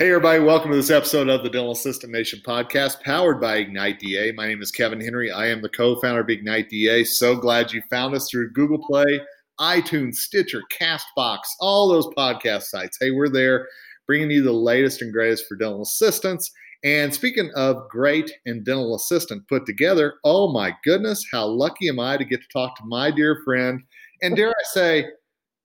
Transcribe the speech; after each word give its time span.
Hey, 0.00 0.08
everybody, 0.08 0.40
welcome 0.40 0.72
to 0.72 0.76
this 0.76 0.90
episode 0.90 1.28
of 1.28 1.44
the 1.44 1.48
Dental 1.48 1.70
Assistant 1.70 2.12
Nation 2.12 2.40
podcast 2.44 3.00
powered 3.02 3.40
by 3.40 3.58
Ignite 3.58 4.00
DA. 4.00 4.32
My 4.32 4.48
name 4.48 4.60
is 4.60 4.72
Kevin 4.72 5.00
Henry. 5.00 5.30
I 5.30 5.46
am 5.46 5.62
the 5.62 5.68
co 5.68 5.94
founder 6.00 6.22
of 6.22 6.28
Ignite 6.28 6.68
DA. 6.68 7.04
So 7.04 7.36
glad 7.36 7.72
you 7.72 7.80
found 7.88 8.12
us 8.12 8.28
through 8.28 8.50
Google 8.54 8.84
Play, 8.84 9.20
iTunes, 9.60 10.16
Stitcher, 10.16 10.62
Castbox, 10.72 11.42
all 11.60 11.86
those 11.86 12.08
podcast 12.08 12.64
sites. 12.64 12.98
Hey, 13.00 13.12
we're 13.12 13.28
there 13.28 13.68
bringing 14.08 14.32
you 14.32 14.42
the 14.42 14.50
latest 14.50 15.00
and 15.00 15.12
greatest 15.12 15.46
for 15.46 15.54
dental 15.54 15.82
assistants. 15.82 16.50
And 16.82 17.14
speaking 17.14 17.52
of 17.54 17.88
great 17.88 18.32
and 18.46 18.64
dental 18.64 18.96
assistant 18.96 19.46
put 19.46 19.64
together, 19.64 20.14
oh 20.24 20.52
my 20.52 20.74
goodness, 20.82 21.24
how 21.30 21.46
lucky 21.46 21.88
am 21.88 22.00
I 22.00 22.16
to 22.16 22.24
get 22.24 22.40
to 22.42 22.48
talk 22.52 22.76
to 22.78 22.84
my 22.84 23.12
dear 23.12 23.42
friend 23.44 23.80
and 24.22 24.34
dare 24.34 24.50
I 24.50 24.64
say, 24.72 25.06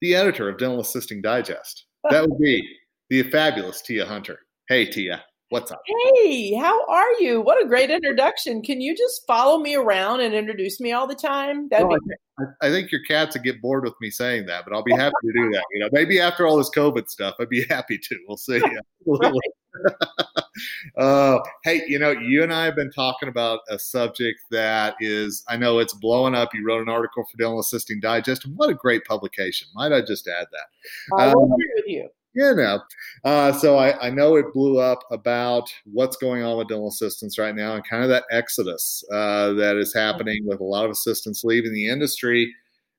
the 0.02 0.14
editor 0.14 0.50
of 0.50 0.60
Dental 0.60 0.82
Assisting 0.82 1.20
Digest. 1.20 1.86
That 2.12 2.30
would 2.30 2.40
be 2.40 2.64
the 3.10 3.24
fabulous 3.24 3.82
Tija 3.82 4.06
Hunter. 4.06 4.40
Hey, 4.68 4.88
Tija, 4.88 5.22
what's 5.50 5.72
up? 5.72 5.82
Hey, 6.14 6.54
how 6.54 6.86
are 6.88 7.12
you? 7.20 7.42
What 7.42 7.64
a 7.64 7.68
great 7.68 7.90
introduction. 7.90 8.62
Can 8.62 8.82
you 8.82 8.96
just 8.96 9.26
follow 9.26 9.58
me 9.58 9.76
around 9.76 10.22
and 10.22 10.34
introduce 10.34 10.80
me 10.80 10.92
all 10.92 11.08
the 11.08 11.16
time? 11.16 11.68
That'd 11.70 11.88
well, 11.88 11.98
be 12.08 12.16
I, 12.62 12.68
I 12.68 12.70
think 12.70 12.92
your 12.92 13.02
cats 13.04 13.36
would 13.36 13.44
get 13.44 13.62
bored 13.62 13.84
with 13.84 13.96
me 14.00 14.12
saying 14.12 14.46
that, 14.46 14.64
but 14.64 14.76
I'll 14.76 14.84
be 14.84 14.94
happy 14.96 15.16
to 15.24 15.34
do 15.34 15.50
that. 15.52 15.64
You 15.74 15.80
know, 15.80 15.90
maybe 15.92 16.20
after 16.20 16.46
all 16.46 16.58
this 16.58 16.70
COVID 16.70 17.10
stuff, 17.10 17.36
I'd 17.40 17.50
be 17.50 17.66
happy 17.70 17.98
to. 17.98 18.18
We'll 18.28 18.38
see. 18.38 18.62
uh, 20.98 21.40
hey, 21.64 21.84
you 21.88 21.98
know, 21.98 22.12
you 22.12 22.44
and 22.44 22.54
I 22.54 22.66
have 22.66 22.76
been 22.76 22.92
talking 22.92 23.30
about 23.30 23.62
a 23.70 23.80
subject 23.80 24.40
that 24.52 24.96
is, 25.00 25.44
I 25.48 25.58
know 25.58 25.80
it's 25.80 25.94
blowing 25.94 26.36
up. 26.36 26.54
You 26.54 26.66
wrote 26.66 26.82
an 26.82 26.90
article 26.90 27.24
for 27.24 27.38
Dental 27.38 27.60
Assisting 27.60 28.00
Digest. 28.00 28.46
What 28.56 28.70
a 28.70 28.74
great 28.74 29.04
publication. 29.06 29.68
Might 29.74 29.94
I 29.94 30.02
just 30.02 30.28
add 30.28 30.48
that? 30.52 31.18
I 31.20 31.32
um, 31.32 31.52
agree 31.52 31.72
with 31.76 31.88
you 31.88 32.10
you 32.34 32.56
know. 32.56 32.82
Uh, 33.24 33.52
so 33.52 33.78
I, 33.78 34.08
I, 34.08 34.10
know 34.10 34.36
it 34.36 34.54
blew 34.54 34.80
up 34.80 35.00
about 35.12 35.70
what's 35.86 36.18
going 36.18 36.44
on 36.44 36.58
with 36.58 36.68
dental 36.68 36.88
assistants 36.88 37.38
right 37.38 37.56
now 37.56 37.76
and 37.76 37.88
kind 37.88 38.04
of 38.04 38.10
that 38.10 38.26
exodus 38.32 39.04
uh, 39.12 39.54
that 39.54 39.78
is 39.78 39.94
happening 39.94 40.46
with 40.46 40.60
a 40.60 40.64
lot 40.64 40.86
of 40.86 40.92
assistants 40.92 41.44
leaving 41.44 41.74
the 41.74 41.90
industry. 41.90 42.54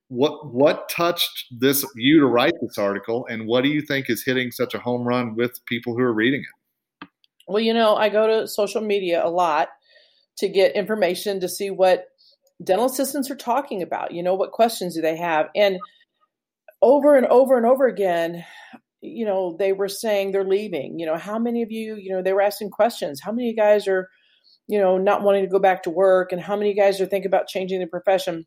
What 0.08 0.52
what 0.52 0.88
touched 0.88 1.46
this 1.52 1.84
you 1.94 2.18
to 2.18 2.26
write 2.26 2.54
this 2.60 2.78
article, 2.78 3.26
and 3.30 3.46
what 3.46 3.62
do 3.62 3.68
you 3.68 3.80
think 3.80 4.10
is 4.10 4.24
hitting 4.24 4.50
such 4.50 4.74
a 4.74 4.80
home 4.80 5.02
run 5.02 5.36
with 5.36 5.64
people 5.66 5.94
who 5.94 6.02
are 6.02 6.12
reading 6.12 6.40
it? 6.40 7.08
Well, 7.46 7.62
you 7.62 7.72
know, 7.72 7.94
I 7.94 8.08
go 8.08 8.26
to 8.26 8.48
social 8.48 8.80
media 8.80 9.24
a 9.24 9.30
lot 9.30 9.68
to 10.38 10.48
get 10.48 10.74
information 10.74 11.40
to 11.40 11.48
see 11.48 11.70
what 11.70 12.08
dental 12.62 12.86
assistants 12.86 13.30
are 13.30 13.36
talking 13.36 13.82
about. 13.82 14.12
You 14.12 14.24
know, 14.24 14.34
what 14.34 14.50
questions 14.50 14.96
do 14.96 15.00
they 15.00 15.16
have, 15.16 15.46
and 15.54 15.78
over 16.82 17.16
and 17.16 17.26
over 17.26 17.56
and 17.56 17.66
over 17.66 17.86
again, 17.86 18.44
you 19.00 19.24
know, 19.24 19.56
they 19.58 19.72
were 19.72 19.88
saying 19.88 20.32
they're 20.32 20.44
leaving. 20.44 20.98
You 20.98 21.06
know, 21.06 21.16
how 21.16 21.38
many 21.38 21.62
of 21.62 21.70
you, 21.70 21.96
you 21.96 22.10
know, 22.12 22.22
they 22.22 22.32
were 22.32 22.42
asking 22.42 22.70
questions. 22.70 23.20
How 23.22 23.32
many 23.32 23.48
of 23.48 23.54
you 23.54 23.56
guys 23.56 23.88
are, 23.88 24.08
you 24.66 24.78
know, 24.78 24.98
not 24.98 25.22
wanting 25.22 25.44
to 25.44 25.50
go 25.50 25.58
back 25.58 25.82
to 25.84 25.90
work, 25.90 26.32
and 26.32 26.40
how 26.40 26.56
many 26.56 26.74
guys 26.74 27.00
are 27.00 27.06
thinking 27.06 27.28
about 27.28 27.48
changing 27.48 27.80
the 27.80 27.86
profession? 27.86 28.46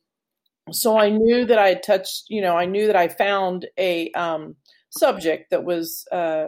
So 0.72 0.98
I 0.98 1.10
knew 1.10 1.46
that 1.46 1.60
I 1.60 1.70
had 1.70 1.84
touched, 1.84 2.26
you 2.30 2.42
know, 2.42 2.56
I 2.56 2.66
knew 2.66 2.88
that 2.88 2.96
I 2.96 3.10
found 3.10 3.68
a 3.78 4.10
um, 4.12 4.56
subject 4.92 5.52
that 5.52 5.66
was 5.66 6.06
uh, 6.12 6.46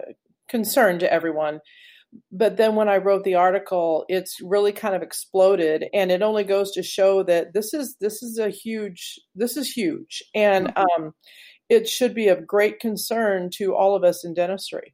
concern 0.47 0.99
to 0.99 1.11
everyone. 1.11 1.59
But 2.31 2.55
then 2.55 2.75
when 2.75 2.87
I 2.87 2.97
wrote 2.97 3.25
the 3.25 3.35
article, 3.35 4.05
it's 4.07 4.37
really 4.41 4.71
kind 4.71 4.95
of 4.95 5.01
exploded, 5.01 5.85
and 5.93 6.11
it 6.11 6.21
only 6.21 6.45
goes 6.45 6.71
to 6.71 6.83
show 6.83 7.23
that 7.23 7.53
this 7.53 7.73
is 7.73 7.97
this 7.99 8.23
is 8.23 8.37
a 8.37 8.49
huge 8.49 9.19
this 9.35 9.57
is 9.57 9.69
huge, 9.69 10.23
and 10.33 10.67
mm-hmm. 10.67 11.03
um, 11.03 11.13
it 11.69 11.87
should 11.87 12.13
be 12.13 12.27
of 12.27 12.45
great 12.45 12.79
concern 12.79 13.49
to 13.55 13.75
all 13.75 13.95
of 13.95 14.03
us 14.03 14.23
in 14.23 14.33
dentistry. 14.33 14.93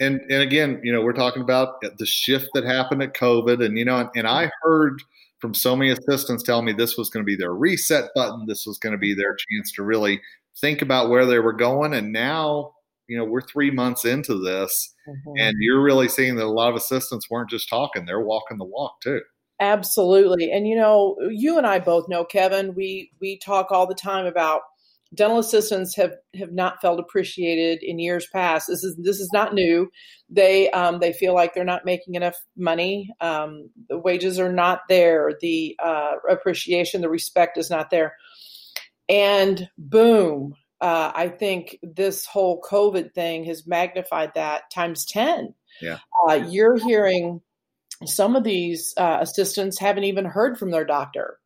And 0.00 0.20
and 0.30 0.42
again, 0.42 0.80
you 0.84 0.92
know, 0.92 1.02
we're 1.02 1.12
talking 1.12 1.42
about 1.42 1.80
the 1.80 2.06
shift 2.06 2.50
that 2.54 2.64
happened 2.64 3.02
at 3.02 3.14
COVID, 3.14 3.64
and 3.64 3.76
you 3.76 3.84
know, 3.84 4.08
and 4.14 4.28
I 4.28 4.50
heard 4.62 5.02
from 5.40 5.54
so 5.54 5.76
many 5.76 5.90
assistants 5.90 6.42
telling 6.42 6.64
me 6.64 6.72
this 6.72 6.96
was 6.96 7.10
going 7.10 7.24
to 7.24 7.26
be 7.26 7.36
their 7.36 7.54
reset 7.54 8.10
button. 8.14 8.46
This 8.46 8.66
was 8.66 8.78
going 8.78 8.92
to 8.92 8.98
be 8.98 9.14
their 9.14 9.36
chance 9.36 9.72
to 9.72 9.82
really 9.82 10.20
think 10.60 10.82
about 10.82 11.10
where 11.10 11.26
they 11.26 11.38
were 11.38 11.52
going. 11.52 11.94
And 11.94 12.12
now, 12.12 12.74
you 13.08 13.16
know, 13.16 13.24
we're 13.24 13.40
three 13.40 13.70
months 13.70 14.04
into 14.04 14.38
this, 14.40 14.94
mm-hmm. 15.08 15.32
and 15.38 15.56
you're 15.60 15.82
really 15.82 16.08
seeing 16.08 16.36
that 16.36 16.44
a 16.44 16.46
lot 16.46 16.70
of 16.70 16.76
assistants 16.76 17.30
weren't 17.30 17.50
just 17.50 17.68
talking; 17.68 18.04
they're 18.04 18.20
walking 18.20 18.58
the 18.58 18.64
walk 18.64 19.00
too. 19.00 19.22
Absolutely, 19.60 20.52
and 20.52 20.68
you 20.68 20.76
know, 20.76 21.16
you 21.28 21.58
and 21.58 21.66
I 21.66 21.80
both 21.80 22.08
know, 22.08 22.24
Kevin. 22.24 22.74
We 22.74 23.10
we 23.20 23.36
talk 23.38 23.72
all 23.72 23.86
the 23.86 23.94
time 23.94 24.26
about 24.26 24.62
dental 25.14 25.38
assistants 25.38 25.96
have 25.96 26.12
have 26.38 26.52
not 26.52 26.80
felt 26.80 27.00
appreciated 27.00 27.82
in 27.82 27.98
years 27.98 28.26
past. 28.32 28.68
This 28.68 28.84
is 28.84 28.96
this 28.96 29.20
is 29.20 29.30
not 29.32 29.54
new. 29.54 29.90
They 30.28 30.70
um, 30.70 31.00
they 31.00 31.12
feel 31.12 31.34
like 31.34 31.54
they're 31.54 31.64
not 31.64 31.84
making 31.84 32.14
enough 32.14 32.36
money. 32.56 33.10
Um, 33.20 33.70
the 33.88 33.98
wages 33.98 34.38
are 34.38 34.52
not 34.52 34.80
there. 34.88 35.32
The 35.40 35.76
uh, 35.82 36.12
appreciation, 36.28 37.00
the 37.00 37.08
respect 37.08 37.58
is 37.58 37.70
not 37.70 37.90
there. 37.90 38.14
And 39.08 39.68
boom, 39.78 40.54
uh, 40.80 41.12
I 41.14 41.28
think 41.28 41.78
this 41.82 42.26
whole 42.26 42.60
COVID 42.60 43.14
thing 43.14 43.44
has 43.44 43.66
magnified 43.66 44.32
that 44.34 44.70
times 44.70 45.06
ten. 45.06 45.54
Yeah, 45.80 45.98
uh, 46.28 46.34
you're 46.34 46.76
hearing 46.76 47.40
some 48.04 48.36
of 48.36 48.44
these 48.44 48.94
uh, 48.96 49.18
assistants 49.20 49.78
haven't 49.78 50.04
even 50.04 50.24
heard 50.24 50.58
from 50.58 50.70
their 50.70 50.84
doctor 50.84 51.38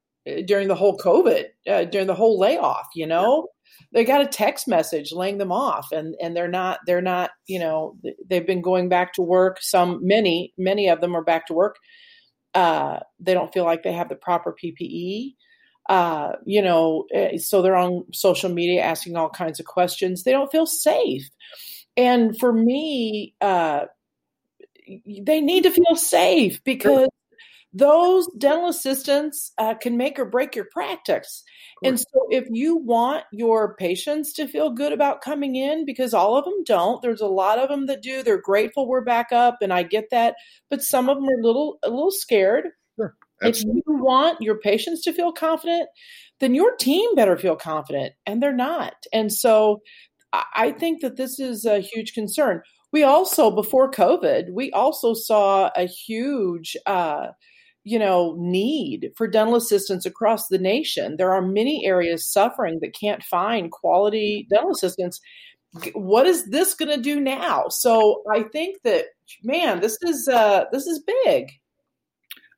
during 0.46 0.68
the 0.68 0.74
whole 0.74 0.96
COVID, 0.98 1.44
uh, 1.68 1.84
during 1.84 2.06
the 2.06 2.14
whole 2.14 2.38
layoff, 2.38 2.86
you 2.94 3.06
know, 3.06 3.48
they 3.92 4.04
got 4.04 4.20
a 4.20 4.26
text 4.26 4.68
message 4.68 5.12
laying 5.12 5.38
them 5.38 5.52
off 5.52 5.90
and, 5.92 6.14
and 6.20 6.36
they're 6.36 6.48
not, 6.48 6.80
they're 6.86 7.02
not, 7.02 7.30
you 7.46 7.58
know, 7.58 7.96
they've 8.28 8.46
been 8.46 8.62
going 8.62 8.88
back 8.88 9.12
to 9.14 9.22
work. 9.22 9.58
Some, 9.60 10.00
many, 10.02 10.52
many 10.56 10.88
of 10.88 11.00
them 11.00 11.16
are 11.16 11.24
back 11.24 11.46
to 11.46 11.54
work. 11.54 11.76
Uh, 12.54 13.00
they 13.18 13.34
don't 13.34 13.52
feel 13.52 13.64
like 13.64 13.82
they 13.82 13.92
have 13.92 14.08
the 14.08 14.14
proper 14.14 14.54
PPE. 14.62 15.34
Uh, 15.88 16.32
you 16.46 16.62
know, 16.62 17.06
eh, 17.12 17.38
so 17.38 17.60
they're 17.60 17.76
on 17.76 18.04
social 18.12 18.50
media 18.50 18.82
asking 18.82 19.16
all 19.16 19.30
kinds 19.30 19.58
of 19.58 19.66
questions. 19.66 20.22
They 20.22 20.32
don't 20.32 20.52
feel 20.52 20.66
safe. 20.66 21.28
And 21.96 22.38
for 22.38 22.52
me, 22.52 23.34
uh, 23.40 23.86
they 25.06 25.40
need 25.40 25.64
to 25.64 25.70
feel 25.70 25.96
safe 25.96 26.62
because 26.64 27.08
those 27.72 28.28
dental 28.36 28.68
assistants 28.68 29.52
uh, 29.58 29.74
can 29.74 29.96
make 29.96 30.18
or 30.18 30.24
break 30.24 30.54
your 30.54 30.66
practice. 30.70 31.42
And 31.84 31.98
so, 31.98 32.26
if 32.30 32.46
you 32.50 32.76
want 32.76 33.24
your 33.32 33.74
patients 33.76 34.32
to 34.34 34.46
feel 34.46 34.70
good 34.70 34.92
about 34.92 35.22
coming 35.22 35.56
in, 35.56 35.84
because 35.84 36.14
all 36.14 36.36
of 36.36 36.44
them 36.44 36.62
don't, 36.64 37.02
there's 37.02 37.20
a 37.20 37.26
lot 37.26 37.58
of 37.58 37.68
them 37.68 37.86
that 37.86 38.02
do. 38.02 38.22
They're 38.22 38.40
grateful 38.40 38.86
we're 38.86 39.00
back 39.00 39.32
up, 39.32 39.58
and 39.62 39.72
I 39.72 39.82
get 39.82 40.10
that. 40.10 40.36
But 40.70 40.82
some 40.82 41.08
of 41.08 41.16
them 41.16 41.28
are 41.28 41.40
a 41.40 41.44
little, 41.44 41.78
a 41.82 41.90
little 41.90 42.12
scared. 42.12 42.68
Sure. 42.96 43.16
If 43.40 43.64
you 43.64 43.82
want 43.86 44.40
your 44.40 44.58
patients 44.58 45.02
to 45.02 45.12
feel 45.12 45.32
confident, 45.32 45.88
then 46.38 46.54
your 46.54 46.76
team 46.76 47.14
better 47.16 47.36
feel 47.36 47.56
confident, 47.56 48.12
and 48.26 48.40
they're 48.40 48.52
not. 48.52 48.94
And 49.12 49.32
so, 49.32 49.80
I 50.54 50.70
think 50.70 51.00
that 51.00 51.16
this 51.16 51.40
is 51.40 51.64
a 51.64 51.80
huge 51.80 52.12
concern. 52.12 52.62
We 52.92 53.02
also, 53.02 53.50
before 53.50 53.90
COVID, 53.90 54.52
we 54.52 54.70
also 54.72 55.14
saw 55.14 55.70
a 55.74 55.86
huge. 55.86 56.76
Uh, 56.86 57.28
you 57.84 57.98
know 57.98 58.34
need 58.38 59.10
for 59.16 59.26
dental 59.26 59.56
assistants 59.56 60.06
across 60.06 60.48
the 60.48 60.58
nation 60.58 61.16
there 61.16 61.32
are 61.32 61.42
many 61.42 61.84
areas 61.84 62.26
suffering 62.26 62.78
that 62.80 62.94
can't 62.98 63.22
find 63.22 63.70
quality 63.70 64.46
dental 64.50 64.70
assistants 64.70 65.20
what 65.94 66.26
is 66.26 66.44
this 66.50 66.74
going 66.74 66.94
to 66.94 67.02
do 67.02 67.20
now 67.20 67.64
so 67.68 68.22
i 68.32 68.42
think 68.42 68.76
that 68.84 69.06
man 69.42 69.80
this 69.80 69.98
is 70.02 70.28
uh 70.28 70.64
this 70.72 70.86
is 70.86 71.02
big 71.24 71.50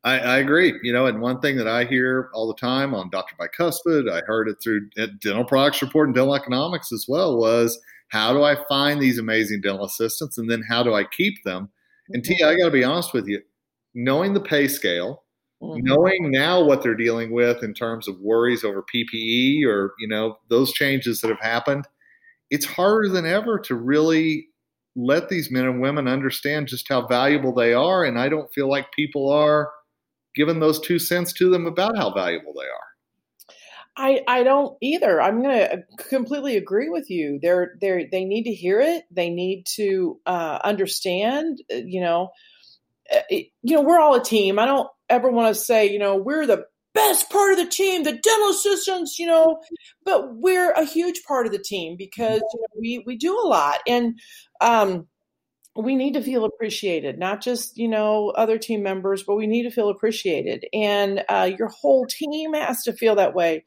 I, 0.06 0.18
I, 0.18 0.36
agree. 0.36 0.78
You 0.82 0.92
know, 0.92 1.06
and 1.06 1.22
one 1.22 1.40
thing 1.40 1.56
that 1.56 1.66
I 1.66 1.84
hear 1.86 2.28
all 2.34 2.46
the 2.46 2.60
time 2.60 2.94
on 2.94 3.08
Dr. 3.08 3.36
Bicuspid, 3.40 4.12
I 4.12 4.20
heard 4.26 4.48
it 4.48 4.58
through 4.62 4.90
Dental 5.22 5.46
Products 5.46 5.80
Report 5.80 6.08
and 6.08 6.14
Dental 6.14 6.34
Economics 6.34 6.92
as 6.92 7.06
well, 7.08 7.38
was 7.38 7.80
how 8.08 8.34
do 8.34 8.42
I 8.42 8.56
find 8.68 9.00
these 9.00 9.18
amazing 9.18 9.62
dental 9.62 9.86
assistants 9.86 10.36
and 10.36 10.50
then 10.50 10.62
how 10.68 10.82
do 10.82 10.94
I 10.94 11.04
keep 11.04 11.42
them? 11.44 11.70
And 12.10 12.22
T, 12.22 12.36
I 12.44 12.54
got 12.54 12.66
to 12.66 12.70
be 12.70 12.84
honest 12.84 13.14
with 13.14 13.26
you, 13.26 13.40
knowing 13.94 14.34
the 14.34 14.40
pay 14.40 14.68
scale, 14.68 15.23
mm-hmm. 15.70 15.84
knowing 15.84 16.30
now 16.30 16.62
what 16.62 16.82
they're 16.82 16.94
dealing 16.94 17.32
with 17.32 17.62
in 17.62 17.74
terms 17.74 18.08
of 18.08 18.20
worries 18.20 18.64
over 18.64 18.84
PPE 18.94 19.64
or 19.66 19.94
you 19.98 20.08
know 20.08 20.36
those 20.48 20.72
changes 20.72 21.20
that 21.20 21.28
have 21.28 21.40
happened, 21.40 21.86
it's 22.50 22.66
harder 22.66 23.08
than 23.08 23.26
ever 23.26 23.58
to 23.60 23.74
really 23.74 24.48
let 24.96 25.28
these 25.28 25.50
men 25.50 25.64
and 25.64 25.80
women 25.80 26.06
understand 26.06 26.68
just 26.68 26.88
how 26.88 27.06
valuable 27.06 27.52
they 27.52 27.74
are. 27.74 28.04
And 28.04 28.18
I 28.18 28.28
don't 28.28 28.52
feel 28.54 28.68
like 28.68 28.92
people 28.92 29.30
are 29.30 29.70
giving 30.34 30.60
those 30.60 30.80
two 30.80 30.98
cents 30.98 31.32
to 31.34 31.50
them 31.50 31.66
about 31.66 31.96
how 31.96 32.12
valuable 32.12 32.52
they 32.54 32.66
are. 32.66 32.94
I, 33.96 34.22
I 34.26 34.42
don't 34.42 34.76
either. 34.80 35.22
I'm 35.22 35.42
going 35.42 35.58
to 35.58 35.82
completely 36.08 36.56
agree 36.56 36.88
with 36.88 37.10
you. 37.10 37.38
They're 37.40 37.74
they 37.80 38.08
they 38.10 38.24
need 38.24 38.44
to 38.44 38.52
hear 38.52 38.80
it. 38.80 39.04
They 39.10 39.30
need 39.30 39.66
to 39.76 40.20
uh, 40.26 40.58
understand. 40.64 41.62
Uh, 41.72 41.76
you 41.76 42.00
know, 42.00 42.30
uh, 43.14 43.20
you 43.30 43.76
know, 43.76 43.82
we're 43.82 44.00
all 44.00 44.16
a 44.16 44.24
team. 44.24 44.58
I 44.58 44.66
don't 44.66 44.88
ever 45.08 45.30
want 45.30 45.54
to 45.54 45.60
say, 45.60 45.90
you 45.90 45.98
know, 45.98 46.16
we're 46.16 46.46
the 46.46 46.64
best 46.94 47.28
part 47.30 47.52
of 47.52 47.58
the 47.58 47.66
team, 47.66 48.04
the 48.04 48.12
dental 48.12 48.50
assistants, 48.50 49.18
you 49.18 49.26
know, 49.26 49.60
but 50.04 50.36
we're 50.36 50.70
a 50.72 50.84
huge 50.84 51.22
part 51.24 51.46
of 51.46 51.52
the 51.52 51.58
team 51.58 51.96
because 51.96 52.40
you 52.40 52.60
know, 52.60 52.80
we 52.80 53.02
we 53.06 53.16
do 53.16 53.38
a 53.38 53.46
lot. 53.46 53.80
And 53.86 54.18
um, 54.60 55.08
we 55.76 55.96
need 55.96 56.14
to 56.14 56.22
feel 56.22 56.44
appreciated, 56.44 57.18
not 57.18 57.42
just, 57.42 57.76
you 57.76 57.88
know, 57.88 58.30
other 58.30 58.58
team 58.58 58.82
members, 58.82 59.24
but 59.24 59.34
we 59.34 59.46
need 59.46 59.64
to 59.64 59.70
feel 59.70 59.88
appreciated. 59.88 60.64
And 60.72 61.24
uh, 61.28 61.50
your 61.58 61.68
whole 61.68 62.06
team 62.06 62.54
has 62.54 62.84
to 62.84 62.92
feel 62.92 63.16
that 63.16 63.34
way. 63.34 63.64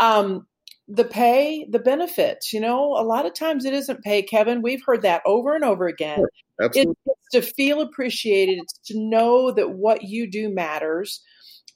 Um, 0.00 0.46
the 0.88 1.04
pay, 1.04 1.66
the 1.68 1.78
benefits, 1.78 2.52
you 2.52 2.60
know, 2.60 2.92
a 2.92 3.02
lot 3.02 3.26
of 3.26 3.34
times 3.34 3.64
it 3.64 3.74
isn't 3.74 4.04
pay, 4.04 4.22
Kevin. 4.22 4.62
We've 4.62 4.84
heard 4.84 5.02
that 5.02 5.22
over 5.26 5.54
and 5.54 5.64
over 5.64 5.86
again. 5.88 6.18
Sure, 6.18 6.70
it's 6.72 6.92
to 7.32 7.42
feel 7.42 7.80
appreciated, 7.80 8.58
it's 8.62 8.78
to 8.86 8.98
know 8.98 9.50
that 9.50 9.70
what 9.70 10.04
you 10.04 10.30
do 10.30 10.48
matters. 10.48 11.22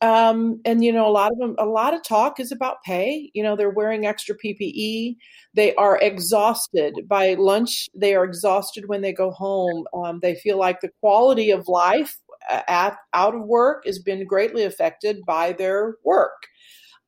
Um, 0.03 0.61
and 0.65 0.83
you 0.83 0.93
know, 0.93 1.07
a 1.07 1.11
lot 1.11 1.33
of 1.33 1.39
them, 1.39 1.57
a 1.59 1.67
lot 1.67 1.93
of 1.93 2.03
talk 2.03 2.41
is 2.41 2.53
about 2.53 2.83
pay. 2.85 3.31
You 3.35 3.43
know, 3.43 3.57
they're 3.57 3.69
wearing 3.69 4.07
extra 4.07 4.35
PPE. 4.35 5.17
They 5.55 5.75
are 5.75 5.99
exhausted 5.99 6.95
by 7.07 7.35
lunch. 7.35 7.89
They 7.95 8.15
are 8.15 8.25
exhausted 8.25 8.89
when 8.89 9.03
they 9.03 9.13
go 9.13 9.31
home. 9.31 9.85
Um, 9.93 10.21
they 10.23 10.37
feel 10.37 10.59
like 10.59 10.81
the 10.81 10.93
quality 11.01 11.51
of 11.51 11.69
life 11.69 12.19
uh, 12.49 12.63
at, 12.67 12.97
out 13.13 13.35
of 13.35 13.43
work 13.43 13.85
has 13.85 13.99
been 13.99 14.27
greatly 14.27 14.63
affected 14.65 15.19
by 15.27 15.53
their 15.53 15.97
work. 16.03 16.47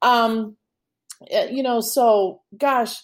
Um, 0.02 0.56
you 1.30 1.62
know, 1.62 1.80
so 1.80 2.42
gosh, 2.56 2.96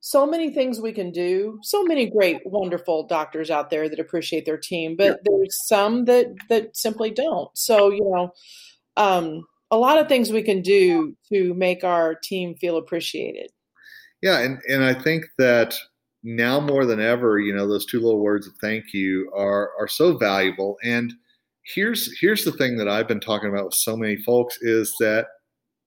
so 0.00 0.26
many 0.26 0.50
things 0.50 0.80
we 0.80 0.92
can 0.92 1.12
do 1.12 1.58
so 1.62 1.82
many 1.82 2.08
great 2.08 2.40
wonderful 2.46 3.06
doctors 3.06 3.50
out 3.50 3.68
there 3.68 3.86
that 3.86 4.00
appreciate 4.00 4.46
their 4.46 4.56
team 4.56 4.96
but 4.96 5.04
yeah. 5.04 5.16
there's 5.24 5.66
some 5.66 6.06
that 6.06 6.26
that 6.48 6.74
simply 6.74 7.10
don't 7.10 7.50
so 7.54 7.90
you 7.90 8.02
know 8.10 8.32
um, 8.96 9.44
a 9.70 9.76
lot 9.76 9.98
of 9.98 10.08
things 10.08 10.30
we 10.30 10.42
can 10.42 10.62
do 10.62 11.16
to 11.32 11.54
make 11.54 11.84
our 11.84 12.14
team 12.14 12.54
feel 12.54 12.76
appreciated. 12.76 13.50
Yeah, 14.22 14.40
and 14.40 14.58
and 14.68 14.84
I 14.84 14.94
think 14.94 15.24
that 15.38 15.76
now 16.22 16.60
more 16.60 16.84
than 16.84 17.00
ever, 17.00 17.38
you 17.38 17.54
know, 17.54 17.66
those 17.66 17.86
two 17.86 18.00
little 18.00 18.20
words 18.20 18.46
of 18.46 18.52
thank 18.60 18.92
you 18.92 19.30
are 19.34 19.70
are 19.78 19.88
so 19.88 20.16
valuable. 20.16 20.76
And 20.84 21.12
here's 21.62 22.18
here's 22.20 22.44
the 22.44 22.52
thing 22.52 22.76
that 22.76 22.88
I've 22.88 23.08
been 23.08 23.20
talking 23.20 23.48
about 23.48 23.66
with 23.66 23.74
so 23.74 23.96
many 23.96 24.16
folks 24.16 24.58
is 24.60 24.94
that 25.00 25.26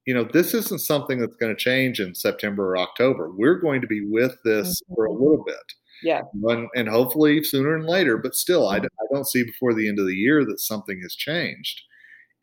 you 0.06 0.14
know 0.14 0.24
this 0.24 0.54
isn't 0.54 0.80
something 0.80 1.20
that's 1.20 1.36
going 1.36 1.56
to 1.56 1.60
change 1.60 2.00
in 2.00 2.16
September 2.16 2.72
or 2.72 2.78
October. 2.78 3.32
We're 3.32 3.60
going 3.60 3.82
to 3.82 3.88
be 3.88 4.06
with 4.06 4.38
this 4.44 4.82
mm-hmm. 4.82 4.94
for 4.96 5.06
a 5.06 5.12
little 5.12 5.44
bit. 5.44 5.74
Yeah. 6.04 6.22
And, 6.44 6.68
and 6.76 6.90
hopefully 6.90 7.42
sooner 7.44 7.78
and 7.78 7.86
later, 7.86 8.18
but 8.18 8.36
still, 8.36 8.68
I, 8.68 8.78
I 8.78 9.06
don't 9.14 9.28
see 9.28 9.44
before 9.44 9.74
the 9.74 9.88
end 9.88 10.00
of 10.00 10.06
the 10.06 10.16
year 10.16 10.44
that 10.44 10.60
something 10.60 11.00
has 11.02 11.16
changed. 11.16 11.82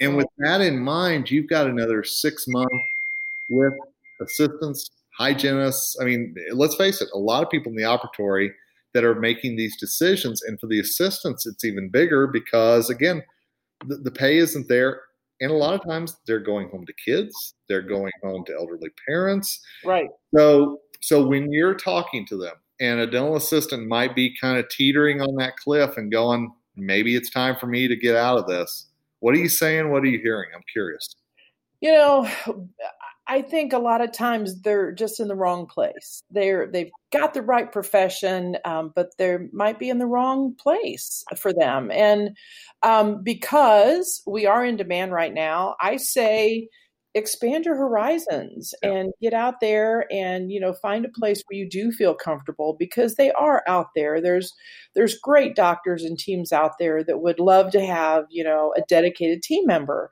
And 0.00 0.16
with 0.16 0.28
that 0.38 0.62
in 0.62 0.78
mind, 0.78 1.30
you've 1.30 1.48
got 1.50 1.66
another 1.66 2.02
six 2.02 2.46
months 2.48 2.74
with 3.50 3.74
assistants, 4.22 4.88
hygienists. 5.18 5.98
I 6.00 6.04
mean, 6.04 6.34
let's 6.54 6.76
face 6.76 7.02
it, 7.02 7.10
a 7.12 7.18
lot 7.18 7.42
of 7.42 7.50
people 7.50 7.70
in 7.70 7.76
the 7.76 7.82
operatory 7.82 8.50
that 8.94 9.04
are 9.04 9.14
making 9.14 9.56
these 9.56 9.78
decisions. 9.78 10.42
And 10.42 10.58
for 10.58 10.66
the 10.66 10.80
assistants, 10.80 11.46
it's 11.46 11.64
even 11.64 11.90
bigger 11.90 12.26
because, 12.26 12.88
again, 12.88 13.22
the, 13.86 13.96
the 13.96 14.10
pay 14.10 14.38
isn't 14.38 14.68
there. 14.68 15.02
And 15.40 15.50
a 15.50 15.54
lot 15.54 15.74
of 15.74 15.82
times 15.84 16.16
they're 16.26 16.40
going 16.40 16.68
home 16.68 16.84
to 16.86 16.92
kids, 17.04 17.54
they're 17.68 17.82
going 17.82 18.12
home 18.22 18.44
to 18.46 18.54
elderly 18.54 18.90
parents. 19.06 19.60
Right. 19.84 20.08
So, 20.36 20.80
so 21.00 21.26
when 21.26 21.50
you're 21.52 21.74
talking 21.74 22.26
to 22.26 22.36
them, 22.36 22.54
and 22.80 23.00
a 23.00 23.06
dental 23.06 23.36
assistant 23.36 23.88
might 23.88 24.14
be 24.14 24.34
kind 24.40 24.58
of 24.58 24.68
teetering 24.70 25.20
on 25.20 25.34
that 25.36 25.56
cliff 25.56 25.98
and 25.98 26.10
going, 26.10 26.50
maybe 26.76 27.14
it's 27.14 27.28
time 27.28 27.56
for 27.60 27.66
me 27.66 27.86
to 27.88 27.96
get 27.96 28.16
out 28.16 28.38
of 28.38 28.46
this 28.46 28.86
what 29.20 29.34
are 29.34 29.38
you 29.38 29.48
saying? 29.48 29.90
What 29.90 30.02
are 30.02 30.06
you 30.06 30.18
hearing? 30.18 30.50
I'm 30.54 30.64
curious. 30.72 31.14
You 31.80 31.92
know, 31.92 32.30
I 33.30 33.42
think 33.42 33.72
a 33.72 33.78
lot 33.78 34.00
of 34.00 34.10
times 34.10 34.60
they're 34.62 34.90
just 34.90 35.20
in 35.20 35.28
the 35.28 35.36
wrong 35.36 35.66
place. 35.66 36.20
They're 36.32 36.66
they've 36.66 36.90
got 37.12 37.32
the 37.32 37.42
right 37.42 37.70
profession, 37.70 38.56
um, 38.64 38.92
but 38.92 39.16
they 39.18 39.38
might 39.52 39.78
be 39.78 39.88
in 39.88 39.98
the 39.98 40.06
wrong 40.06 40.56
place 40.56 41.22
for 41.38 41.52
them. 41.52 41.92
And 41.92 42.36
um, 42.82 43.22
because 43.22 44.20
we 44.26 44.46
are 44.46 44.64
in 44.64 44.76
demand 44.76 45.12
right 45.12 45.32
now, 45.32 45.76
I 45.80 45.96
say 45.96 46.70
expand 47.14 47.66
your 47.66 47.76
horizons 47.76 48.74
yeah. 48.82 48.90
and 48.90 49.12
get 49.20 49.32
out 49.32 49.60
there 49.60 50.06
and 50.12 50.52
you 50.52 50.60
know 50.60 50.72
find 50.72 51.04
a 51.04 51.08
place 51.08 51.42
where 51.46 51.58
you 51.58 51.68
do 51.68 51.90
feel 51.90 52.14
comfortable 52.14 52.76
because 52.78 53.16
they 53.16 53.32
are 53.32 53.64
out 53.66 53.88
there 53.96 54.20
there's 54.20 54.52
there's 54.94 55.18
great 55.18 55.56
doctors 55.56 56.04
and 56.04 56.20
teams 56.20 56.52
out 56.52 56.72
there 56.78 57.02
that 57.02 57.20
would 57.20 57.40
love 57.40 57.72
to 57.72 57.84
have 57.84 58.26
you 58.30 58.44
know 58.44 58.72
a 58.76 58.82
dedicated 58.88 59.42
team 59.42 59.66
member 59.66 60.08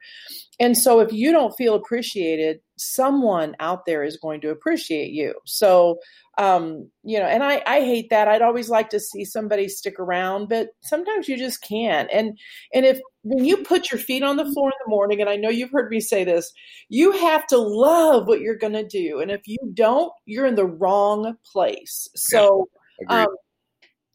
and 0.60 0.76
so 0.76 1.00
if 1.00 1.12
you 1.12 1.32
don't 1.32 1.56
feel 1.56 1.74
appreciated 1.74 2.60
someone 2.76 3.54
out 3.60 3.86
there 3.86 4.02
is 4.02 4.16
going 4.16 4.40
to 4.40 4.50
appreciate 4.50 5.10
you 5.10 5.34
so 5.44 5.98
um, 6.38 6.88
you 7.02 7.18
know, 7.18 7.26
and 7.26 7.42
I, 7.42 7.62
I 7.66 7.80
hate 7.80 8.10
that. 8.10 8.28
I'd 8.28 8.42
always 8.42 8.70
like 8.70 8.90
to 8.90 9.00
see 9.00 9.24
somebody 9.24 9.68
stick 9.68 9.98
around, 9.98 10.48
but 10.48 10.68
sometimes 10.82 11.28
you 11.28 11.36
just 11.36 11.60
can't. 11.62 12.08
And 12.12 12.38
and 12.72 12.86
if 12.86 13.00
when 13.22 13.44
you 13.44 13.58
put 13.58 13.90
your 13.90 13.98
feet 13.98 14.22
on 14.22 14.36
the 14.36 14.50
floor 14.52 14.68
in 14.68 14.76
the 14.84 14.90
morning, 14.90 15.20
and 15.20 15.28
I 15.28 15.34
know 15.34 15.48
you've 15.48 15.72
heard 15.72 15.90
me 15.90 15.98
say 15.98 16.22
this, 16.22 16.52
you 16.88 17.10
have 17.10 17.44
to 17.48 17.58
love 17.58 18.28
what 18.28 18.40
you're 18.40 18.56
going 18.56 18.74
to 18.74 18.86
do, 18.86 19.18
and 19.18 19.32
if 19.32 19.42
you 19.46 19.58
don't, 19.74 20.12
you're 20.26 20.46
in 20.46 20.54
the 20.54 20.66
wrong 20.66 21.36
place. 21.52 22.08
So. 22.14 22.68
Yeah, 23.00 23.22
um, 23.22 23.28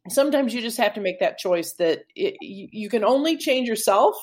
sometimes 0.09 0.53
you 0.53 0.61
just 0.61 0.77
have 0.77 0.93
to 0.93 0.99
make 0.99 1.21
that 1.21 1.37
choice 1.37 1.75
that 1.79 2.03
it, 2.13 2.35
you, 2.41 2.67
you 2.73 2.89
can 2.89 3.05
only 3.05 3.37
change 3.37 3.69
yourself 3.69 4.17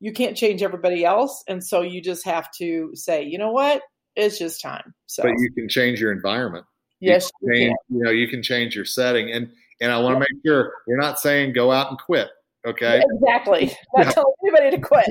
you 0.00 0.12
can't 0.12 0.36
change 0.36 0.62
everybody 0.62 1.04
else 1.04 1.44
and 1.48 1.62
so 1.62 1.82
you 1.82 2.02
just 2.02 2.24
have 2.24 2.50
to 2.52 2.90
say 2.94 3.22
you 3.22 3.38
know 3.38 3.52
what 3.52 3.82
it's 4.16 4.38
just 4.38 4.60
time 4.60 4.94
so 5.06 5.22
but 5.22 5.32
you 5.38 5.50
can 5.52 5.68
change 5.68 6.00
your 6.00 6.12
environment 6.12 6.64
Yes, 7.00 7.30
you, 7.40 7.52
change, 7.52 7.74
you, 7.88 7.98
you 7.98 8.04
know 8.04 8.10
you 8.10 8.28
can 8.28 8.42
change 8.42 8.76
your 8.76 8.84
setting, 8.84 9.32
and 9.32 9.50
and 9.80 9.90
I 9.90 9.98
want 9.98 10.16
to 10.16 10.20
make 10.20 10.42
sure 10.46 10.72
we're 10.86 10.98
not 10.98 11.18
saying 11.18 11.54
go 11.54 11.72
out 11.72 11.88
and 11.88 11.98
quit. 11.98 12.28
Okay. 12.66 13.02
Exactly. 13.14 13.72
Not 13.96 14.04
yeah. 14.06 14.12
telling 14.12 14.34
anybody 14.44 14.76
to 14.76 14.82
quit. 14.82 15.06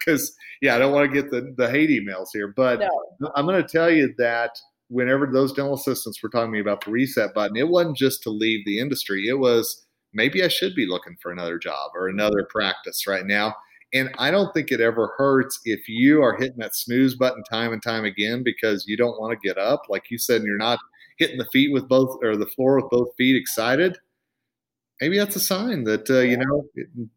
Because 0.00 0.36
yeah, 0.60 0.72
yeah, 0.72 0.76
I 0.76 0.78
don't 0.80 0.92
want 0.92 1.08
to 1.08 1.22
get 1.22 1.30
the 1.30 1.54
the 1.56 1.70
hate 1.70 1.88
emails 1.88 2.28
here, 2.32 2.48
but 2.48 2.80
no. 2.80 3.30
I'm 3.36 3.46
going 3.46 3.62
to 3.62 3.68
tell 3.68 3.88
you 3.88 4.12
that 4.18 4.58
whenever 4.88 5.28
those 5.28 5.52
dental 5.52 5.74
assistants 5.74 6.20
were 6.20 6.28
talking 6.28 6.48
to 6.48 6.52
me 6.52 6.60
about 6.60 6.84
the 6.84 6.90
reset 6.90 7.32
button, 7.32 7.56
it 7.56 7.68
wasn't 7.68 7.96
just 7.96 8.24
to 8.24 8.30
leave 8.30 8.66
the 8.66 8.80
industry. 8.80 9.28
It 9.28 9.38
was 9.38 9.86
maybe 10.12 10.42
I 10.42 10.48
should 10.48 10.74
be 10.74 10.86
looking 10.88 11.16
for 11.22 11.30
another 11.30 11.58
job 11.58 11.92
or 11.94 12.08
another 12.08 12.44
practice 12.50 13.06
right 13.06 13.24
now. 13.24 13.54
And 13.94 14.10
I 14.18 14.30
don't 14.30 14.52
think 14.52 14.72
it 14.72 14.80
ever 14.80 15.14
hurts 15.16 15.60
if 15.64 15.88
you 15.88 16.20
are 16.22 16.36
hitting 16.36 16.58
that 16.58 16.74
snooze 16.74 17.14
button 17.14 17.44
time 17.44 17.72
and 17.72 17.82
time 17.82 18.04
again 18.04 18.42
because 18.44 18.86
you 18.88 18.96
don't 18.96 19.20
want 19.20 19.32
to 19.32 19.48
get 19.48 19.56
up, 19.56 19.82
like 19.88 20.10
you 20.10 20.18
said, 20.18 20.38
and 20.38 20.46
you're 20.46 20.58
not 20.58 20.80
hitting 21.18 21.38
the 21.38 21.46
feet 21.52 21.72
with 21.72 21.88
both 21.88 22.18
or 22.22 22.36
the 22.36 22.46
floor 22.46 22.76
with 22.76 22.90
both 22.90 23.14
feet 23.16 23.36
excited, 23.36 23.96
maybe 25.00 25.18
that's 25.18 25.36
a 25.36 25.40
sign 25.40 25.84
that 25.84 26.08
uh, 26.10 26.20
you 26.20 26.36
know 26.36 26.64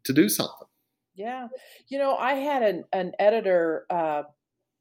to 0.04 0.12
do 0.12 0.28
something. 0.28 0.68
Yeah, 1.14 1.48
you 1.88 1.98
know, 1.98 2.16
I 2.16 2.34
had 2.34 2.62
an 2.62 2.84
an 2.92 3.12
editor 3.18 3.86
uh, 3.90 4.22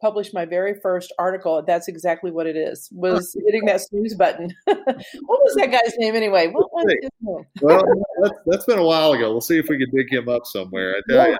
publish 0.02 0.34
my 0.34 0.46
very 0.46 0.80
first 0.82 1.14
article. 1.18 1.64
That's 1.66 1.88
exactly 1.88 2.32
what 2.32 2.46
it 2.48 2.56
is. 2.56 2.90
Was 2.92 3.36
hitting 3.46 3.66
that 3.66 3.82
snooze 3.82 4.16
button. 4.16 4.54
what 4.66 4.78
was 4.86 5.56
that 5.56 5.72
guy's 5.72 5.98
name 5.98 6.16
anyway? 6.16 6.48
What 6.48 6.72
was 6.72 6.86
his 7.02 7.12
name? 7.22 7.46
well, 7.62 7.84
that's, 8.22 8.36
that's 8.46 8.66
been 8.66 8.80
a 8.80 8.86
while 8.86 9.14
ago. 9.14 9.32
We'll 9.32 9.42
see 9.42 9.58
if 9.58 9.68
we 9.68 9.78
can 9.78 9.90
dig 9.96 10.12
him 10.12 10.30
up 10.30 10.46
somewhere. 10.46 10.96
I 10.98 11.02
tell 11.10 11.26
yeah. 11.26 11.32
you. 11.32 11.38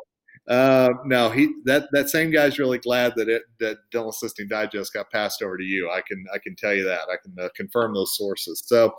Uh, 0.48 0.90
no, 1.04 1.30
he 1.30 1.54
that 1.66 1.90
that 1.92 2.10
same 2.10 2.32
guy's 2.32 2.58
really 2.58 2.78
glad 2.78 3.14
that 3.18 3.28
it 3.28 3.44
that 3.60 3.78
Dental 3.92 4.12
Assisting 4.12 4.48
Digest 4.48 4.94
got 4.94 5.12
passed 5.12 5.42
over 5.42 5.58
to 5.58 5.64
you. 5.64 5.90
I 5.90 6.02
can 6.02 6.26
I 6.34 6.38
can 6.38 6.56
tell 6.56 6.74
you 6.74 6.86
that. 6.86 7.02
I 7.12 7.18
can 7.22 7.36
uh, 7.44 7.50
confirm 7.56 7.94
those 7.94 8.16
sources. 8.16 8.64
So 8.66 8.96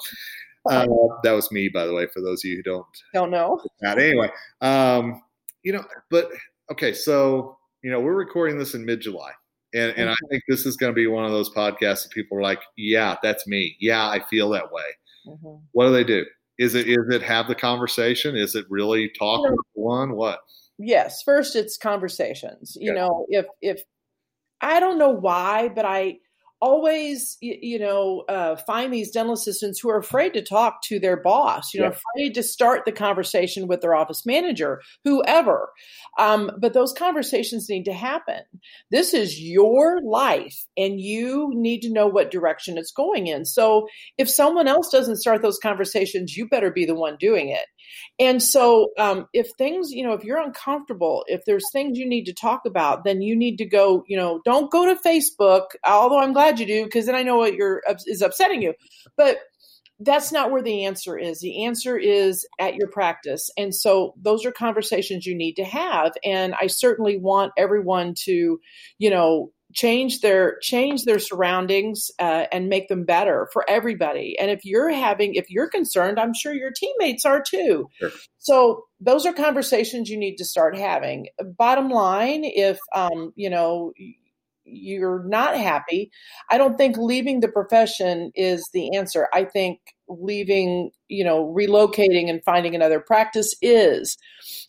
uh, 0.68 0.86
that 1.22 1.32
was 1.32 1.50
me, 1.50 1.68
by 1.68 1.86
the 1.86 1.94
way, 1.94 2.06
for 2.12 2.20
those 2.20 2.44
of 2.44 2.50
you 2.50 2.56
who 2.56 2.62
don't 2.62 2.86
don't 3.14 3.30
know. 3.30 3.60
That 3.80 3.98
anyway, 3.98 4.30
um, 4.60 5.22
you 5.62 5.72
know, 5.72 5.84
but 6.10 6.28
okay, 6.70 6.92
so 6.92 7.56
you 7.82 7.90
know 7.90 8.00
we're 8.00 8.14
recording 8.14 8.58
this 8.58 8.74
in 8.74 8.84
mid 8.84 9.00
July. 9.00 9.30
And, 9.74 9.92
and 9.98 10.08
I 10.08 10.12
mm-hmm. 10.12 10.28
think 10.30 10.44
this 10.48 10.64
is 10.64 10.78
going 10.78 10.92
to 10.92 10.96
be 10.96 11.06
one 11.08 11.26
of 11.26 11.30
those 11.30 11.50
podcasts 11.50 12.04
that 12.04 12.12
people 12.12 12.38
are 12.38 12.42
like, 12.42 12.62
yeah, 12.78 13.16
that's 13.22 13.46
me. 13.46 13.76
Yeah, 13.80 14.08
I 14.08 14.24
feel 14.30 14.48
that 14.50 14.72
way. 14.72 14.82
Mm-hmm. 15.26 15.56
What 15.72 15.86
do 15.86 15.92
they 15.92 16.04
do? 16.04 16.24
Is 16.58 16.74
it 16.74 16.88
is 16.88 17.06
it 17.10 17.22
have 17.22 17.48
the 17.48 17.54
conversation? 17.54 18.36
Is 18.36 18.54
it 18.54 18.66
really 18.68 19.10
talk 19.10 19.40
you 19.44 19.50
know, 19.50 19.56
one? 19.74 20.16
What? 20.16 20.40
Yes 20.78 21.22
first 21.22 21.56
it's 21.56 21.76
conversations 21.76 22.76
you 22.80 22.92
yeah. 22.92 23.00
know 23.00 23.26
if 23.28 23.46
if 23.60 23.82
i 24.60 24.80
don't 24.80 24.98
know 24.98 25.10
why 25.10 25.68
but 25.68 25.84
i 25.84 26.18
always 26.60 27.36
you 27.40 27.78
know 27.78 28.24
uh, 28.28 28.56
find 28.56 28.92
these 28.92 29.10
dental 29.10 29.34
assistants 29.34 29.78
who 29.78 29.88
are 29.90 29.98
afraid 29.98 30.34
to 30.34 30.42
talk 30.42 30.82
to 30.82 30.98
their 30.98 31.16
boss 31.16 31.72
you 31.72 31.80
know 31.80 31.88
afraid 31.88 32.34
to 32.34 32.42
start 32.42 32.84
the 32.84 32.92
conversation 32.92 33.68
with 33.68 33.80
their 33.80 33.94
office 33.94 34.26
manager 34.26 34.80
whoever. 35.04 35.70
Um, 36.18 36.50
but 36.60 36.72
those 36.72 36.92
conversations 36.92 37.68
need 37.68 37.84
to 37.84 37.92
happen. 37.92 38.40
This 38.90 39.14
is 39.14 39.40
your 39.40 40.00
life 40.02 40.66
and 40.76 41.00
you 41.00 41.52
need 41.54 41.80
to 41.80 41.92
know 41.92 42.08
what 42.08 42.30
direction 42.30 42.76
it's 42.76 42.92
going 42.92 43.28
in. 43.28 43.44
So 43.44 43.86
if 44.16 44.28
someone 44.28 44.66
else 44.66 44.88
doesn't 44.90 45.16
start 45.16 45.42
those 45.42 45.58
conversations 45.62 46.36
you 46.36 46.48
better 46.48 46.70
be 46.70 46.84
the 46.84 46.94
one 46.94 47.16
doing 47.20 47.50
it 47.50 47.66
and 48.18 48.42
so, 48.42 48.90
um, 48.98 49.26
if 49.32 49.48
things, 49.56 49.90
you 49.92 50.04
know, 50.04 50.12
if 50.12 50.24
you're 50.24 50.40
uncomfortable, 50.40 51.24
if 51.28 51.44
there's 51.46 51.70
things 51.72 51.98
you 51.98 52.08
need 52.08 52.24
to 52.24 52.32
talk 52.32 52.62
about, 52.66 53.04
then 53.04 53.22
you 53.22 53.36
need 53.36 53.56
to 53.58 53.64
go, 53.64 54.04
you 54.06 54.16
know, 54.16 54.40
don't 54.44 54.70
go 54.70 54.86
to 54.86 55.00
Facebook, 55.00 55.66
although 55.86 56.20
I'm 56.20 56.32
glad 56.32 56.58
you 56.58 56.66
do, 56.66 56.84
because 56.84 57.06
then 57.06 57.14
I 57.14 57.22
know 57.22 57.36
what 57.36 57.54
you're 57.54 57.82
is 58.06 58.22
upsetting 58.22 58.62
you. 58.62 58.74
But 59.16 59.38
that's 60.00 60.30
not 60.30 60.50
where 60.50 60.62
the 60.62 60.84
answer 60.84 61.18
is. 61.18 61.40
The 61.40 61.64
answer 61.64 61.96
is 61.96 62.46
at 62.60 62.76
your 62.76 62.88
practice. 62.88 63.50
And 63.56 63.74
so 63.74 64.14
those 64.20 64.46
are 64.46 64.52
conversations 64.52 65.26
you 65.26 65.34
need 65.34 65.54
to 65.54 65.64
have. 65.64 66.12
And 66.24 66.54
I 66.54 66.68
certainly 66.68 67.18
want 67.18 67.52
everyone 67.58 68.14
to, 68.24 68.60
you 68.98 69.10
know, 69.10 69.50
change 69.74 70.20
their 70.20 70.58
change 70.60 71.04
their 71.04 71.18
surroundings 71.18 72.10
uh, 72.18 72.44
and 72.50 72.68
make 72.68 72.88
them 72.88 73.04
better 73.04 73.48
for 73.52 73.68
everybody. 73.68 74.38
And 74.38 74.50
if 74.50 74.64
you're 74.64 74.90
having 74.90 75.34
if 75.34 75.50
you're 75.50 75.68
concerned 75.68 76.18
i'm 76.18 76.34
sure 76.34 76.52
your 76.54 76.70
teammates 76.70 77.24
are 77.24 77.42
too. 77.42 77.88
Sure. 77.98 78.10
so 78.38 78.84
those 79.00 79.26
are 79.26 79.32
conversations 79.32 80.08
you 80.08 80.16
need 80.16 80.36
to 80.36 80.44
start 80.44 80.76
having. 80.76 81.28
Bottom 81.56 81.90
line 81.90 82.42
if 82.44 82.78
um, 82.94 83.32
you 83.36 83.50
know 83.50 83.92
you're 84.70 85.24
not 85.26 85.56
happy 85.56 86.10
i 86.50 86.58
don't 86.58 86.76
think 86.76 86.98
leaving 86.98 87.40
the 87.40 87.48
profession 87.48 88.30
is 88.34 88.68
the 88.74 88.94
answer. 88.94 89.28
I 89.32 89.44
think 89.44 89.80
leaving 90.08 90.90
you 91.08 91.24
know 91.24 91.54
relocating 91.54 92.30
and 92.30 92.42
finding 92.44 92.74
another 92.74 93.00
practice 93.00 93.54
is 93.60 94.16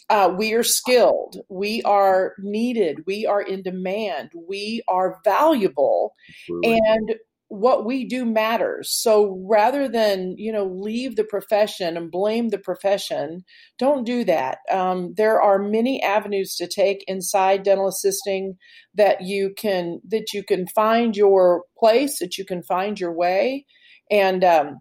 uh, 0.10 0.34
we 0.36 0.54
are 0.54 0.64
skilled. 0.64 1.38
We 1.50 1.82
are 1.84 2.34
needed. 2.40 3.04
We 3.06 3.26
are 3.26 3.42
in 3.42 3.62
demand. 3.62 4.32
We 4.48 4.82
are 4.88 5.20
valuable. 5.24 6.14
Absolutely. 6.30 6.80
And 6.84 7.16
what 7.50 7.84
we 7.84 8.06
do 8.06 8.26
matters. 8.26 8.92
So 8.94 9.44
rather 9.48 9.88
than, 9.88 10.36
you 10.38 10.52
know, 10.52 10.66
leave 10.66 11.16
the 11.16 11.24
profession 11.24 11.98
and 11.98 12.12
blame 12.12 12.50
the 12.50 12.60
profession, 12.60 13.44
don't 13.80 14.06
do 14.06 14.24
that. 14.26 14.60
Um, 14.72 15.16
there 15.18 15.42
are 15.42 15.58
many 15.58 16.02
avenues 16.02 16.56
to 16.58 16.68
take 16.68 17.04
inside 17.08 17.64
dental 17.64 17.88
assisting 17.88 18.56
that 18.94 19.22
you 19.22 19.52
can 19.58 20.00
that 20.08 20.32
you 20.32 20.44
can 20.44 20.68
find 20.68 21.18
your 21.18 21.64
place, 21.78 22.20
that 22.20 22.38
you 22.38 22.46
can 22.46 22.62
find 22.62 23.00
your 23.00 23.14
way. 23.14 23.66
And 24.12 24.44
um, 24.44 24.80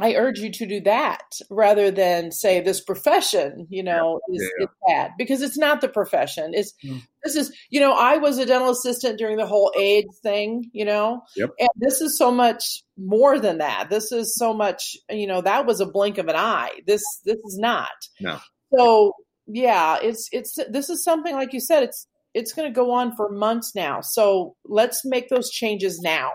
I 0.00 0.14
urge 0.14 0.38
you 0.38 0.50
to 0.52 0.66
do 0.66 0.80
that 0.82 1.22
rather 1.50 1.90
than 1.90 2.30
say 2.30 2.60
this 2.60 2.80
profession, 2.80 3.66
you 3.70 3.82
know, 3.82 4.20
yeah. 4.28 4.36
is, 4.36 4.52
is, 4.60 4.68
bad 4.86 5.10
because 5.18 5.42
it's 5.42 5.58
not 5.58 5.80
the 5.80 5.88
profession. 5.88 6.52
It's 6.54 6.72
mm. 6.84 7.00
this 7.24 7.36
is, 7.36 7.52
you 7.70 7.80
know, 7.80 7.92
I 7.92 8.16
was 8.16 8.38
a 8.38 8.46
dental 8.46 8.70
assistant 8.70 9.18
during 9.18 9.36
the 9.36 9.46
whole 9.46 9.72
AIDS 9.76 10.18
thing, 10.22 10.70
you 10.72 10.84
know, 10.84 11.22
yep. 11.36 11.50
and 11.58 11.68
this 11.76 12.00
is 12.00 12.16
so 12.16 12.30
much 12.30 12.82
more 12.96 13.38
than 13.38 13.58
that. 13.58 13.88
This 13.90 14.12
is 14.12 14.34
so 14.36 14.54
much, 14.54 14.96
you 15.10 15.26
know, 15.26 15.40
that 15.40 15.66
was 15.66 15.80
a 15.80 15.86
blink 15.86 16.18
of 16.18 16.28
an 16.28 16.36
eye. 16.36 16.70
This 16.86 17.02
this 17.24 17.38
is 17.38 17.58
not. 17.58 17.88
No. 18.20 18.38
So 18.76 19.12
yeah, 19.46 19.98
it's 20.02 20.28
it's 20.32 20.58
this 20.70 20.90
is 20.90 21.02
something 21.02 21.34
like 21.34 21.52
you 21.52 21.60
said. 21.60 21.82
It's 21.82 22.06
it's 22.34 22.52
going 22.52 22.68
to 22.68 22.74
go 22.74 22.92
on 22.92 23.16
for 23.16 23.30
months 23.30 23.74
now. 23.74 24.00
So 24.00 24.54
let's 24.64 25.04
make 25.04 25.28
those 25.28 25.50
changes 25.50 26.00
now 26.00 26.30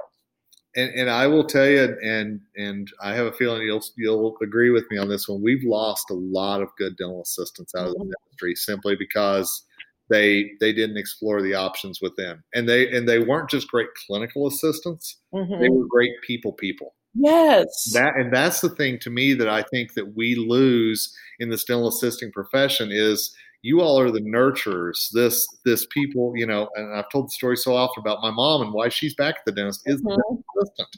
and, 0.75 0.89
and 0.95 1.09
I 1.09 1.27
will 1.27 1.45
tell 1.45 1.67
you, 1.67 1.97
and 2.03 2.41
and 2.55 2.91
I 3.01 3.13
have 3.13 3.27
a 3.27 3.33
feeling 3.33 3.61
you'll 3.61 3.83
you'll 3.95 4.35
agree 4.41 4.69
with 4.69 4.89
me 4.89 4.97
on 4.97 5.09
this 5.09 5.27
one. 5.27 5.41
We've 5.41 5.63
lost 5.63 6.09
a 6.09 6.15
lot 6.15 6.61
of 6.61 6.69
good 6.77 6.97
dental 6.97 7.21
assistants 7.21 7.75
out 7.75 7.87
of 7.87 7.93
the 7.93 7.99
mm-hmm. 7.99 8.11
industry 8.27 8.55
simply 8.55 8.95
because 8.95 9.65
they 10.09 10.51
they 10.59 10.73
didn't 10.73 10.97
explore 10.97 11.41
the 11.41 11.53
options 11.53 12.01
within, 12.01 12.43
and 12.53 12.67
they 12.67 12.91
and 12.91 13.07
they 13.07 13.19
weren't 13.19 13.49
just 13.49 13.67
great 13.67 13.89
clinical 14.07 14.47
assistants; 14.47 15.17
mm-hmm. 15.33 15.61
they 15.61 15.69
were 15.69 15.85
great 15.87 16.13
people 16.25 16.53
people. 16.53 16.95
Yes, 17.15 17.91
that 17.93 18.15
and 18.15 18.33
that's 18.33 18.61
the 18.61 18.69
thing 18.69 18.97
to 18.99 19.11
me 19.11 19.33
that 19.35 19.49
I 19.49 19.61
think 19.61 19.93
that 19.93 20.15
we 20.15 20.35
lose 20.35 21.15
in 21.39 21.49
the 21.49 21.57
dental 21.57 21.87
assisting 21.87 22.31
profession 22.31 22.89
is 22.91 23.35
you 23.63 23.79
all 23.81 23.99
are 23.99 24.11
the 24.11 24.21
nurturers. 24.21 25.09
This 25.11 25.47
this 25.65 25.87
people, 25.87 26.33
you 26.35 26.45
know, 26.45 26.69
and 26.75 26.93
I've 26.93 27.09
told 27.09 27.27
the 27.27 27.31
story 27.31 27.57
so 27.57 27.73
often 27.73 28.01
about 28.01 28.21
my 28.21 28.29
mom 28.29 28.61
and 28.61 28.73
why 28.73 28.89
she's 28.89 29.15
back 29.15 29.37
at 29.37 29.45
the 29.45 29.53
dentist 29.53 29.81
is 29.85 30.01
mm-hmm. 30.01 30.09
the 30.09 30.61
assistant. 30.61 30.97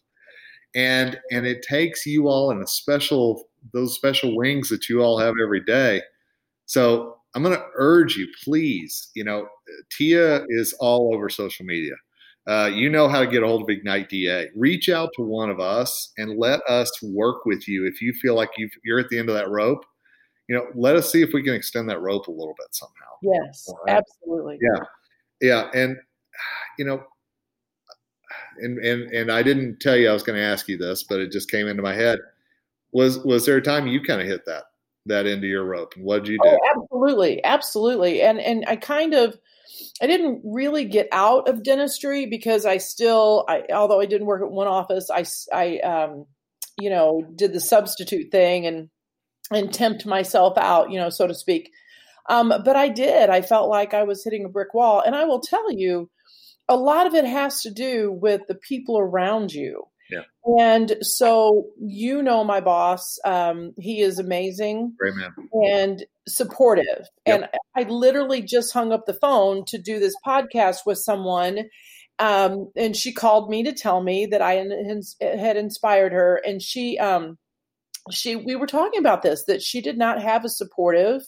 And 0.75 1.19
and 1.31 1.45
it 1.45 1.61
takes 1.61 2.05
you 2.05 2.27
all 2.27 2.51
in 2.51 2.61
a 2.61 2.67
special 2.67 3.47
those 3.71 3.95
special 3.95 4.35
wings 4.35 4.69
that 4.69 4.89
you 4.89 5.01
all 5.01 5.17
have 5.19 5.35
every 5.41 5.63
day. 5.63 6.01
So 6.65 7.17
I'm 7.35 7.43
going 7.43 7.55
to 7.55 7.65
urge 7.75 8.15
you, 8.15 8.27
please. 8.43 9.09
You 9.15 9.23
know, 9.23 9.47
Tija 9.91 10.45
is 10.49 10.73
all 10.79 11.13
over 11.13 11.29
social 11.29 11.65
media. 11.65 11.93
Uh, 12.47 12.69
you 12.71 12.89
know 12.89 13.07
how 13.07 13.19
to 13.19 13.27
get 13.27 13.43
a 13.43 13.47
hold 13.47 13.63
of 13.63 13.69
Ignite 13.69 14.09
DA. 14.09 14.49
Reach 14.55 14.89
out 14.89 15.09
to 15.15 15.23
one 15.23 15.49
of 15.49 15.59
us 15.59 16.11
and 16.17 16.37
let 16.37 16.61
us 16.69 16.91
work 17.01 17.45
with 17.45 17.67
you 17.67 17.87
if 17.87 18.01
you 18.01 18.13
feel 18.13 18.35
like 18.35 18.49
you 18.57 18.69
are 18.93 18.99
at 18.99 19.09
the 19.09 19.17
end 19.17 19.29
of 19.29 19.35
that 19.35 19.49
rope 19.49 19.83
you 20.47 20.55
know, 20.55 20.67
let 20.75 20.95
us 20.95 21.11
see 21.11 21.21
if 21.21 21.33
we 21.33 21.43
can 21.43 21.53
extend 21.53 21.89
that 21.89 22.01
rope 22.01 22.27
a 22.27 22.31
little 22.31 22.55
bit 22.57 22.67
somehow. 22.71 22.93
Yes, 23.21 23.67
right? 23.87 23.97
absolutely. 23.97 24.59
Yeah, 24.61 24.83
yeah, 25.41 25.69
and 25.73 25.97
you 26.77 26.85
know, 26.85 27.03
and 28.59 28.77
and 28.79 29.11
and 29.11 29.31
I 29.31 29.41
didn't 29.43 29.79
tell 29.79 29.95
you 29.95 30.09
I 30.09 30.13
was 30.13 30.23
going 30.23 30.37
to 30.37 30.45
ask 30.45 30.67
you 30.67 30.77
this, 30.77 31.03
but 31.03 31.19
it 31.19 31.31
just 31.31 31.49
came 31.49 31.67
into 31.67 31.81
my 31.81 31.93
head. 31.93 32.19
Was 32.91 33.19
was 33.19 33.45
there 33.45 33.57
a 33.57 33.61
time 33.61 33.87
you 33.87 34.01
kind 34.01 34.21
of 34.21 34.27
hit 34.27 34.45
that 34.45 34.65
that 35.07 35.25
end 35.25 35.43
of 35.43 35.49
your 35.49 35.65
rope, 35.65 35.93
and 35.95 36.05
what 36.05 36.23
did 36.23 36.33
you 36.33 36.39
do? 36.43 36.49
Oh, 36.49 36.57
absolutely, 36.75 37.43
absolutely, 37.43 38.21
and 38.21 38.39
and 38.39 38.65
I 38.67 38.75
kind 38.75 39.13
of. 39.13 39.37
I 40.01 40.07
didn't 40.07 40.41
really 40.45 40.85
get 40.85 41.09
out 41.11 41.49
of 41.49 41.63
dentistry 41.63 42.27
because 42.27 42.65
I 42.65 42.77
still, 42.77 43.45
I, 43.49 43.63
although 43.73 43.99
I 43.99 44.05
didn't 44.05 44.27
work 44.27 44.41
at 44.41 44.51
one 44.51 44.67
office, 44.67 45.09
I, 45.09 45.25
I, 45.53 45.79
um, 45.79 46.27
you 46.77 46.89
know, 46.89 47.23
did 47.35 47.51
the 47.51 47.59
substitute 47.59 48.31
thing 48.31 48.67
and 48.67 48.89
and 49.51 49.73
tempt 49.73 50.05
myself 50.05 50.57
out, 50.57 50.91
you 50.91 50.99
know, 50.99 51.09
so 51.09 51.27
to 51.27 51.33
speak. 51.33 51.71
Um, 52.29 52.49
but 52.63 52.75
I 52.75 52.89
did. 52.89 53.29
I 53.29 53.41
felt 53.41 53.69
like 53.69 53.93
I 53.93 54.03
was 54.03 54.23
hitting 54.23 54.45
a 54.45 54.49
brick 54.49 54.73
wall. 54.73 55.01
And 55.05 55.15
I 55.15 55.25
will 55.25 55.41
tell 55.41 55.71
you, 55.71 56.09
a 56.67 56.75
lot 56.75 57.05
of 57.05 57.13
it 57.13 57.25
has 57.25 57.61
to 57.61 57.71
do 57.71 58.11
with 58.11 58.41
the 58.47 58.55
people 58.55 58.97
around 58.97 59.53
you. 59.53 59.83
Yeah. 60.09 60.23
And 60.59 60.97
so, 61.01 61.67
you 61.79 62.21
know, 62.21 62.43
my 62.43 62.61
boss, 62.61 63.17
um, 63.25 63.73
he 63.77 64.01
is 64.01 64.19
amazing. 64.19 64.93
Great 64.99 65.15
man. 65.15 65.31
And 65.67 66.05
supportive. 66.27 67.07
Yep. 67.25 67.35
And 67.35 67.47
I 67.75 67.89
literally 67.89 68.41
just 68.41 68.73
hung 68.73 68.91
up 68.91 69.05
the 69.05 69.13
phone 69.13 69.65
to 69.65 69.77
do 69.79 69.99
this 69.99 70.15
podcast 70.25 70.79
with 70.85 70.97
someone. 70.97 71.65
Um, 72.17 72.71
and 72.75 72.95
she 72.95 73.13
called 73.13 73.49
me 73.49 73.63
to 73.63 73.73
tell 73.73 74.01
me 74.01 74.27
that 74.27 74.41
I 74.41 74.65
had 75.21 75.57
inspired 75.57 76.13
her. 76.13 76.41
And 76.43 76.61
she, 76.61 76.97
um, 76.97 77.37
she 78.11 78.35
we 78.35 78.55
were 78.55 78.67
talking 78.67 78.99
about 78.99 79.21
this 79.21 79.43
that 79.45 79.61
she 79.61 79.81
did 79.81 79.97
not 79.97 80.21
have 80.21 80.45
a 80.45 80.49
supportive 80.49 81.23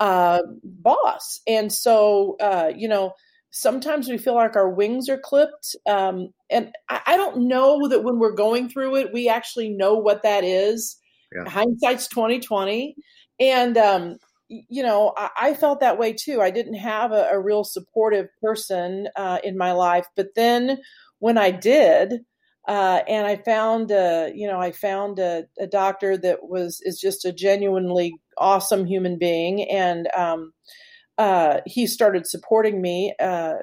uh, 0.00 0.40
boss, 0.64 1.40
and 1.46 1.72
so 1.72 2.36
uh, 2.40 2.72
you 2.74 2.88
know 2.88 3.12
sometimes 3.50 4.08
we 4.08 4.18
feel 4.18 4.34
like 4.34 4.56
our 4.56 4.70
wings 4.70 5.08
are 5.08 5.18
clipped, 5.18 5.76
um, 5.86 6.30
and 6.48 6.72
I, 6.88 7.00
I, 7.06 7.16
don't 7.16 7.48
know 7.48 7.88
that 7.88 8.04
when 8.04 8.18
we're 8.18 8.32
going 8.32 8.68
through 8.68 8.96
it, 8.96 9.12
we 9.12 9.28
actually 9.28 9.68
know 9.68 9.94
what 9.94 10.22
that 10.22 10.44
is. 10.44 10.96
Yeah. 11.34 11.48
Hindsight's 11.48 12.08
twenty 12.08 12.40
twenty, 12.40 12.96
and 13.38 13.76
um, 13.76 14.16
you 14.48 14.82
know 14.82 15.14
I, 15.16 15.30
I, 15.40 15.54
felt 15.54 15.80
that 15.80 15.98
way 15.98 16.12
too. 16.12 16.40
I 16.40 16.50
didn't 16.50 16.74
have 16.74 17.12
a, 17.12 17.28
a 17.32 17.40
real 17.40 17.62
supportive 17.62 18.28
person 18.42 19.08
uh, 19.16 19.38
in 19.44 19.56
my 19.56 19.72
life, 19.72 20.06
but 20.16 20.34
then 20.34 20.78
when 21.20 21.38
I 21.38 21.50
did 21.50 22.24
uh, 22.68 23.00
and 23.08 23.26
I 23.26 23.36
found, 23.36 23.90
uh, 23.90 24.28
you 24.34 24.46
know, 24.46 24.60
I 24.60 24.72
found 24.72 25.18
a, 25.18 25.44
a, 25.58 25.66
doctor 25.66 26.16
that 26.18 26.40
was 26.42 26.80
is 26.82 27.00
just 27.00 27.24
a 27.24 27.32
genuinely 27.32 28.14
awesome 28.36 28.84
human 28.84 29.18
being, 29.18 29.68
and 29.70 30.08
um, 30.14 30.52
uh, 31.16 31.60
he 31.66 31.86
started 31.86 32.26
supporting 32.26 32.82
me. 32.82 33.14
Uh, 33.18 33.54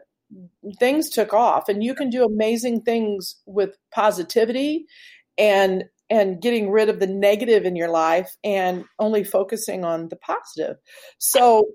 things 0.80 1.10
took 1.10 1.34
off, 1.34 1.70
and 1.70 1.84
you 1.84 1.94
can 1.94 2.10
do 2.10 2.26
amazing 2.26 2.82
things 2.82 3.36
with 3.46 3.78
positivity 3.94 4.86
and 5.38 5.84
and 6.10 6.42
getting 6.42 6.72
rid 6.72 6.90
of 6.90 7.00
the 7.00 7.08
negative 7.08 7.66
in 7.66 7.76
your 7.76 7.90
life 7.90 8.32
and 8.44 8.86
only 8.98 9.24
focusing 9.24 9.84
on 9.84 10.08
the 10.10 10.16
positive. 10.16 10.78
So 11.20 11.66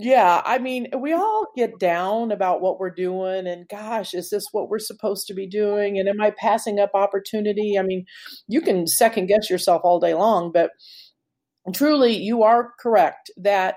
yeah, 0.00 0.42
I 0.44 0.58
mean, 0.58 0.88
we 0.96 1.12
all 1.12 1.46
get 1.56 1.78
down 1.78 2.30
about 2.30 2.60
what 2.60 2.78
we're 2.78 2.90
doing 2.90 3.46
and 3.46 3.68
gosh, 3.68 4.14
is 4.14 4.30
this 4.30 4.46
what 4.52 4.68
we're 4.68 4.78
supposed 4.78 5.26
to 5.26 5.34
be 5.34 5.46
doing? 5.46 5.98
And 5.98 6.08
am 6.08 6.20
I 6.20 6.30
passing 6.30 6.78
up 6.78 6.90
opportunity? 6.94 7.76
I 7.78 7.82
mean, 7.82 8.06
you 8.46 8.60
can 8.60 8.86
second 8.86 9.26
guess 9.26 9.50
yourself 9.50 9.82
all 9.84 9.98
day 9.98 10.14
long, 10.14 10.52
but 10.52 10.70
truly, 11.74 12.16
you 12.16 12.44
are 12.44 12.72
correct 12.78 13.30
that 13.38 13.76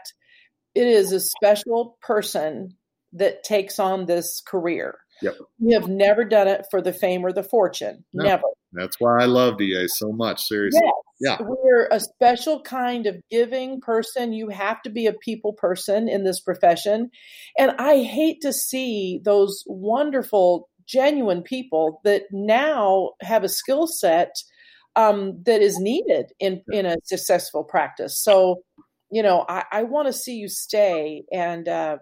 it 0.75 0.85
is 0.85 1.11
a 1.11 1.19
special 1.19 1.97
person 2.01 2.77
that 3.13 3.43
takes 3.43 3.79
on 3.79 4.05
this 4.05 4.41
career. 4.45 4.99
Yep. 5.21 5.37
We 5.59 5.73
have 5.73 5.87
never 5.87 6.23
done 6.23 6.47
it 6.47 6.65
for 6.69 6.81
the 6.81 6.93
fame 6.93 7.25
or 7.25 7.33
the 7.33 7.43
fortune. 7.43 8.05
No, 8.13 8.23
never. 8.23 8.43
That's 8.73 8.97
why 8.99 9.21
I 9.21 9.25
love 9.25 9.57
DA 9.57 9.87
so 9.87 10.11
much. 10.11 10.43
Seriously. 10.43 10.81
Yes, 10.83 10.93
yeah. 11.21 11.37
We're 11.39 11.87
a 11.91 11.99
special 11.99 12.61
kind 12.61 13.05
of 13.05 13.21
giving 13.29 13.79
person. 13.79 14.33
You 14.33 14.49
have 14.49 14.81
to 14.81 14.89
be 14.89 15.05
a 15.05 15.13
people 15.13 15.53
person 15.53 16.09
in 16.09 16.23
this 16.23 16.39
profession. 16.39 17.11
And 17.57 17.71
I 17.77 18.01
hate 18.01 18.41
to 18.41 18.51
see 18.51 19.21
those 19.23 19.63
wonderful, 19.67 20.67
genuine 20.87 21.43
people 21.43 22.01
that 22.05 22.23
now 22.31 23.11
have 23.21 23.43
a 23.43 23.49
skill 23.49 23.85
set 23.85 24.35
um, 24.95 25.43
that 25.45 25.61
is 25.61 25.77
needed 25.77 26.31
in, 26.39 26.63
in 26.71 26.87
a 26.87 26.97
successful 27.03 27.63
practice. 27.63 28.19
So, 28.19 28.63
you 29.11 29.21
know, 29.21 29.45
I, 29.47 29.63
I 29.71 29.83
want 29.83 30.07
to 30.07 30.13
see 30.13 30.37
you 30.37 30.49
stay 30.49 31.23
and, 31.31 31.67
uh, 31.67 31.97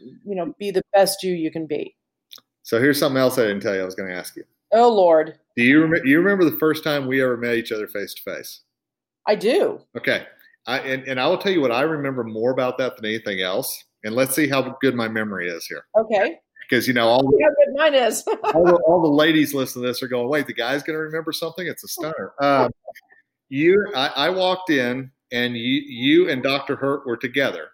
you 0.00 0.34
know, 0.34 0.54
be 0.58 0.70
the 0.70 0.82
best 0.94 1.22
you 1.22 1.34
you 1.34 1.50
can 1.50 1.66
be. 1.66 1.94
So 2.62 2.80
here's 2.80 2.98
something 2.98 3.20
else 3.20 3.38
I 3.38 3.42
didn't 3.42 3.60
tell 3.60 3.74
you 3.74 3.82
I 3.82 3.84
was 3.84 3.94
going 3.94 4.08
to 4.08 4.16
ask 4.16 4.34
you. 4.34 4.44
Oh 4.76 4.92
Lord. 4.92 5.38
Do 5.56 5.62
you 5.62 5.80
remember? 5.80 6.06
You 6.06 6.18
remember 6.18 6.44
the 6.44 6.58
first 6.58 6.84
time 6.84 7.06
we 7.06 7.22
ever 7.22 7.36
met 7.36 7.54
each 7.54 7.72
other 7.72 7.88
face 7.88 8.12
to 8.14 8.22
face? 8.22 8.60
I 9.26 9.34
do. 9.34 9.80
Okay. 9.96 10.26
I, 10.66 10.80
and, 10.80 11.06
and 11.08 11.18
I 11.18 11.26
will 11.28 11.38
tell 11.38 11.52
you 11.52 11.60
what 11.60 11.72
I 11.72 11.82
remember 11.82 12.24
more 12.24 12.50
about 12.50 12.76
that 12.78 12.96
than 12.96 13.06
anything 13.06 13.40
else. 13.40 13.84
And 14.04 14.14
let's 14.14 14.34
see 14.34 14.48
how 14.48 14.76
good 14.80 14.94
my 14.94 15.08
memory 15.08 15.48
is 15.48 15.64
here. 15.66 15.84
Okay. 15.96 16.38
Because 16.68 16.86
you 16.86 16.92
know 16.92 17.08
all 17.08 17.22
the, 17.22 17.38
how 17.42 17.50
good 17.64 17.74
mine 17.76 17.94
is. 17.94 18.24
all, 18.54 18.64
the, 18.64 18.74
all 18.86 19.00
the 19.00 19.08
ladies 19.08 19.54
listening 19.54 19.84
to 19.84 19.88
this 19.88 20.02
are 20.02 20.08
going, 20.08 20.28
"Wait, 20.28 20.46
the 20.46 20.52
guy's 20.52 20.82
going 20.82 20.96
to 20.96 21.02
remember 21.02 21.32
something? 21.32 21.66
It's 21.66 21.84
a 21.84 21.88
stunner." 21.88 22.32
Um, 22.40 22.70
you, 23.48 23.86
I, 23.94 24.08
I 24.08 24.30
walked 24.30 24.70
in, 24.70 25.10
and 25.30 25.56
you, 25.56 25.82
you 25.86 26.28
and 26.28 26.42
Dr. 26.42 26.74
Hurt 26.74 27.06
were 27.06 27.16
together. 27.16 27.68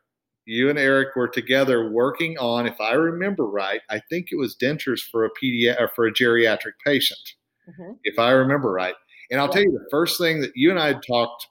You 0.45 0.71
and 0.71 0.79
Eric 0.79 1.15
were 1.15 1.29
together 1.29 1.91
working 1.91 2.37
on, 2.39 2.67
if 2.67 2.81
I 2.81 2.95
remember 2.95 3.47
right, 3.47 3.81
I 3.91 4.01
think 4.11 4.29
it 4.31 4.37
was 4.37 4.57
dentures 4.57 5.01
for 5.01 5.25
a 5.25 5.31
pedi- 5.31 5.81
or 5.81 5.89
for 5.95 6.07
a 6.07 6.13
geriatric 6.13 6.73
patient, 6.85 7.21
mm-hmm. 7.69 7.93
if 8.05 8.19
I 8.19 8.31
remember 8.31 8.73
right. 8.73 8.95
And 9.31 9.41
I'll 9.41 9.49
tell 9.49 9.63
you 9.63 9.71
the 9.71 9.89
first 9.91 10.19
thing 10.19 10.41
that 10.41 10.53
you 10.55 10.71
and 10.71 10.81
I 10.81 10.89
had 10.89 11.03
talked, 11.07 11.47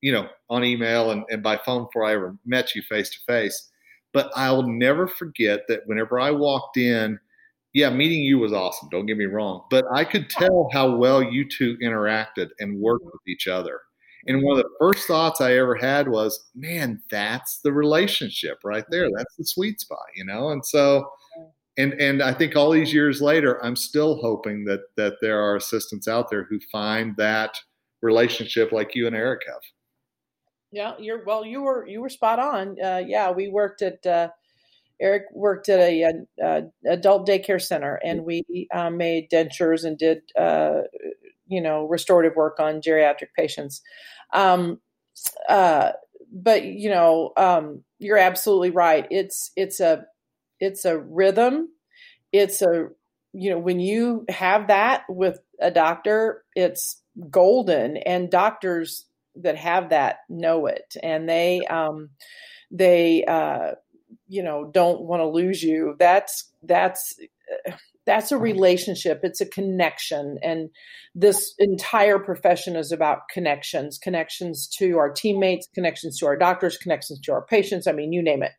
you 0.00 0.12
know, 0.12 0.28
on 0.48 0.64
email 0.64 1.10
and, 1.10 1.24
and 1.30 1.42
by 1.42 1.56
phone 1.58 1.84
before 1.84 2.04
I 2.04 2.14
ever 2.14 2.36
met 2.46 2.74
you 2.74 2.82
face 2.82 3.10
to 3.10 3.18
face. 3.26 3.70
But 4.12 4.30
I'll 4.36 4.62
never 4.62 5.08
forget 5.08 5.62
that 5.68 5.82
whenever 5.86 6.20
I 6.20 6.30
walked 6.30 6.76
in, 6.76 7.18
yeah, 7.74 7.90
meeting 7.90 8.20
you 8.20 8.38
was 8.38 8.52
awesome. 8.52 8.88
Don't 8.90 9.06
get 9.06 9.16
me 9.16 9.24
wrong. 9.24 9.64
But 9.70 9.84
I 9.92 10.04
could 10.04 10.28
tell 10.28 10.68
how 10.72 10.96
well 10.96 11.22
you 11.22 11.48
two 11.48 11.76
interacted 11.82 12.50
and 12.60 12.80
worked 12.80 13.06
with 13.06 13.26
each 13.26 13.48
other. 13.48 13.80
And 14.26 14.42
one 14.42 14.58
of 14.58 14.64
the 14.64 14.70
first 14.78 15.06
thoughts 15.06 15.40
I 15.40 15.54
ever 15.54 15.74
had 15.74 16.08
was, 16.08 16.48
man, 16.54 17.02
that's 17.10 17.60
the 17.60 17.72
relationship 17.72 18.58
right 18.64 18.84
there. 18.90 19.08
That's 19.16 19.36
the 19.36 19.44
sweet 19.44 19.80
spot, 19.80 20.06
you 20.14 20.24
know? 20.24 20.50
And 20.50 20.64
so, 20.64 21.10
and 21.78 21.94
and 21.94 22.22
I 22.22 22.34
think 22.34 22.54
all 22.54 22.70
these 22.70 22.92
years 22.92 23.22
later, 23.22 23.64
I'm 23.64 23.76
still 23.76 24.16
hoping 24.20 24.64
that 24.66 24.80
that 24.96 25.14
there 25.20 25.40
are 25.40 25.56
assistants 25.56 26.06
out 26.06 26.30
there 26.30 26.44
who 26.44 26.60
find 26.70 27.16
that 27.16 27.58
relationship 28.02 28.72
like 28.72 28.94
you 28.94 29.06
and 29.06 29.16
Eric 29.16 29.42
have. 29.46 29.62
Yeah, 30.70 30.92
you're 30.98 31.24
well. 31.24 31.44
You 31.44 31.62
were 31.62 31.86
you 31.86 32.00
were 32.00 32.10
spot 32.10 32.38
on. 32.38 32.76
Uh, 32.82 33.02
yeah, 33.06 33.30
we 33.30 33.48
worked 33.48 33.82
at 33.82 34.04
uh, 34.04 34.28
Eric 35.00 35.24
worked 35.32 35.68
at 35.68 35.80
a, 35.80 36.02
a, 36.02 36.12
a, 36.42 36.62
adult 36.90 37.26
daycare 37.26 37.60
center, 37.60 38.00
and 38.04 38.24
we 38.24 38.68
um, 38.72 38.96
made 38.96 39.30
dentures 39.30 39.84
and 39.84 39.98
did 39.98 40.22
uh, 40.38 40.82
you 41.52 41.60
know 41.60 41.84
restorative 41.86 42.34
work 42.36 42.58
on 42.58 42.80
geriatric 42.80 43.28
patients. 43.36 43.82
Um, 44.32 44.80
uh, 45.48 45.92
but 46.32 46.64
you 46.64 46.88
know, 46.88 47.32
um, 47.36 47.84
you're 47.98 48.18
absolutely 48.18 48.70
right. 48.70 49.06
It's 49.10 49.52
it's 49.56 49.80
a 49.80 50.06
it's 50.60 50.84
a 50.84 50.98
rhythm. 50.98 51.68
It's 52.32 52.62
a 52.62 52.88
you 53.32 53.50
know 53.50 53.58
when 53.58 53.80
you 53.80 54.24
have 54.28 54.68
that 54.68 55.02
with 55.08 55.38
a 55.60 55.70
doctor, 55.70 56.44
it's 56.56 57.02
golden. 57.30 57.98
And 57.98 58.30
doctors 58.30 59.06
that 59.36 59.56
have 59.56 59.90
that 59.90 60.20
know 60.28 60.66
it, 60.66 60.94
and 61.02 61.28
they 61.28 61.60
um, 61.68 62.10
they 62.70 63.24
uh, 63.24 63.72
you 64.28 64.42
know 64.42 64.70
don't 64.72 65.02
want 65.02 65.20
to 65.20 65.28
lose 65.28 65.62
you. 65.62 65.96
That's 65.98 66.50
that's 66.62 67.18
that's 68.06 68.32
a 68.32 68.38
relationship. 68.38 69.20
It's 69.22 69.40
a 69.40 69.46
connection. 69.46 70.38
And 70.42 70.70
this 71.14 71.54
entire 71.58 72.18
profession 72.18 72.76
is 72.76 72.90
about 72.90 73.28
connections 73.32 73.98
connections 73.98 74.66
to 74.78 74.98
our 74.98 75.10
teammates 75.10 75.68
connections 75.74 76.18
to 76.18 76.26
our 76.26 76.36
doctors 76.36 76.76
connections 76.76 77.20
to 77.20 77.32
our 77.32 77.44
patients. 77.44 77.86
I 77.86 77.92
mean 77.92 78.12
you 78.12 78.22
name 78.22 78.42
it. 78.42 78.52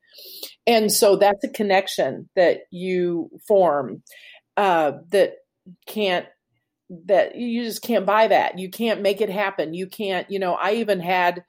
And 0.65 0.91
so 0.91 1.15
that's 1.15 1.43
a 1.43 1.50
connection 1.50 2.29
that 2.35 2.62
you 2.71 3.29
form 3.47 4.03
uh, 4.55 4.93
that 5.09 5.33
can't 5.88 6.25
that 7.07 7.35
you 7.35 7.63
just 7.63 7.81
can't 7.81 8.05
buy 8.05 8.27
that. 8.27 8.59
You 8.59 8.69
can't 8.69 9.01
make 9.01 9.19
it 9.19 9.29
happen. 9.29 9.73
You 9.73 9.88
can't 9.88 10.29
you 10.29 10.39
know 10.39 10.53
i 10.53 10.73
even 10.73 11.00
had 11.00 11.43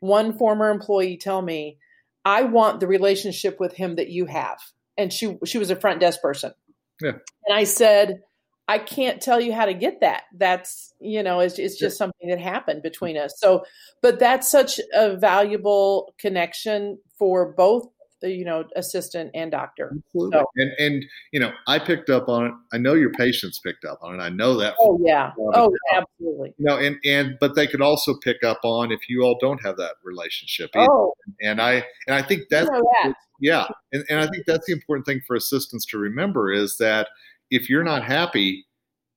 one 0.00 0.36
former 0.36 0.70
employee 0.70 1.16
tell 1.16 1.40
me 1.40 1.78
i 2.24 2.42
want 2.42 2.80
the 2.80 2.86
relationship 2.86 3.58
with 3.60 3.74
him 3.74 3.96
that 3.96 4.08
you 4.08 4.26
have. 4.26 4.58
And 4.98 5.12
she 5.12 5.36
she 5.44 5.58
was 5.58 5.70
a 5.70 5.76
front 5.76 6.00
desk 6.00 6.22
person 6.22 6.52
yeah. 7.00 7.12
And 7.46 7.56
I 7.56 7.64
said, 7.64 8.20
I 8.68 8.78
can't 8.78 9.22
tell 9.22 9.40
you 9.40 9.52
how 9.52 9.66
to 9.66 9.74
get 9.74 10.00
that. 10.00 10.24
That's, 10.36 10.92
you 11.00 11.22
know, 11.22 11.40
it's, 11.40 11.58
it's 11.58 11.78
just 11.78 11.96
something 11.96 12.28
that 12.28 12.40
happened 12.40 12.82
between 12.82 13.16
us. 13.16 13.34
So, 13.38 13.64
but 14.02 14.18
that's 14.18 14.50
such 14.50 14.80
a 14.92 15.16
valuable 15.16 16.14
connection 16.18 16.98
for 17.16 17.52
both 17.52 17.86
you 18.28 18.44
know 18.44 18.64
assistant 18.76 19.30
and 19.34 19.50
doctor. 19.50 19.92
Absolutely. 19.96 20.38
So, 20.38 20.46
and 20.56 20.72
and 20.78 21.04
you 21.32 21.40
know 21.40 21.52
i 21.66 21.78
picked 21.78 22.10
up 22.10 22.28
on 22.28 22.46
it. 22.46 22.52
I 22.72 22.78
know 22.78 22.94
your 22.94 23.12
patients 23.12 23.58
picked 23.58 23.84
up 23.84 23.98
on 24.02 24.18
it. 24.18 24.22
I 24.22 24.28
know 24.28 24.56
that 24.56 24.74
oh 24.80 24.98
yeah. 25.02 25.32
oh 25.38 25.72
absolutely. 25.92 26.54
You 26.58 26.64
know 26.64 26.76
and 26.78 26.96
and 27.04 27.36
but 27.40 27.54
they 27.54 27.66
could 27.66 27.82
also 27.82 28.14
pick 28.22 28.42
up 28.44 28.60
on 28.62 28.92
if 28.92 29.08
you 29.08 29.22
all 29.22 29.36
don't 29.40 29.62
have 29.64 29.76
that 29.78 29.94
relationship 30.04 30.70
either. 30.74 30.90
oh. 30.90 31.12
And 31.42 31.60
i 31.60 31.84
and 32.06 32.14
i 32.14 32.22
think 32.22 32.42
that's 32.50 32.66
you 32.66 32.72
know 32.72 32.84
that. 33.04 33.14
yeah. 33.40 33.66
And, 33.92 34.04
and 34.08 34.20
i 34.20 34.26
think 34.26 34.44
that's 34.46 34.66
the 34.66 34.72
important 34.72 35.06
thing 35.06 35.20
for 35.26 35.36
assistants 35.36 35.86
to 35.86 35.98
remember 35.98 36.52
is 36.52 36.76
that 36.78 37.08
if 37.50 37.68
you're 37.68 37.84
not 37.84 38.04
happy 38.04 38.64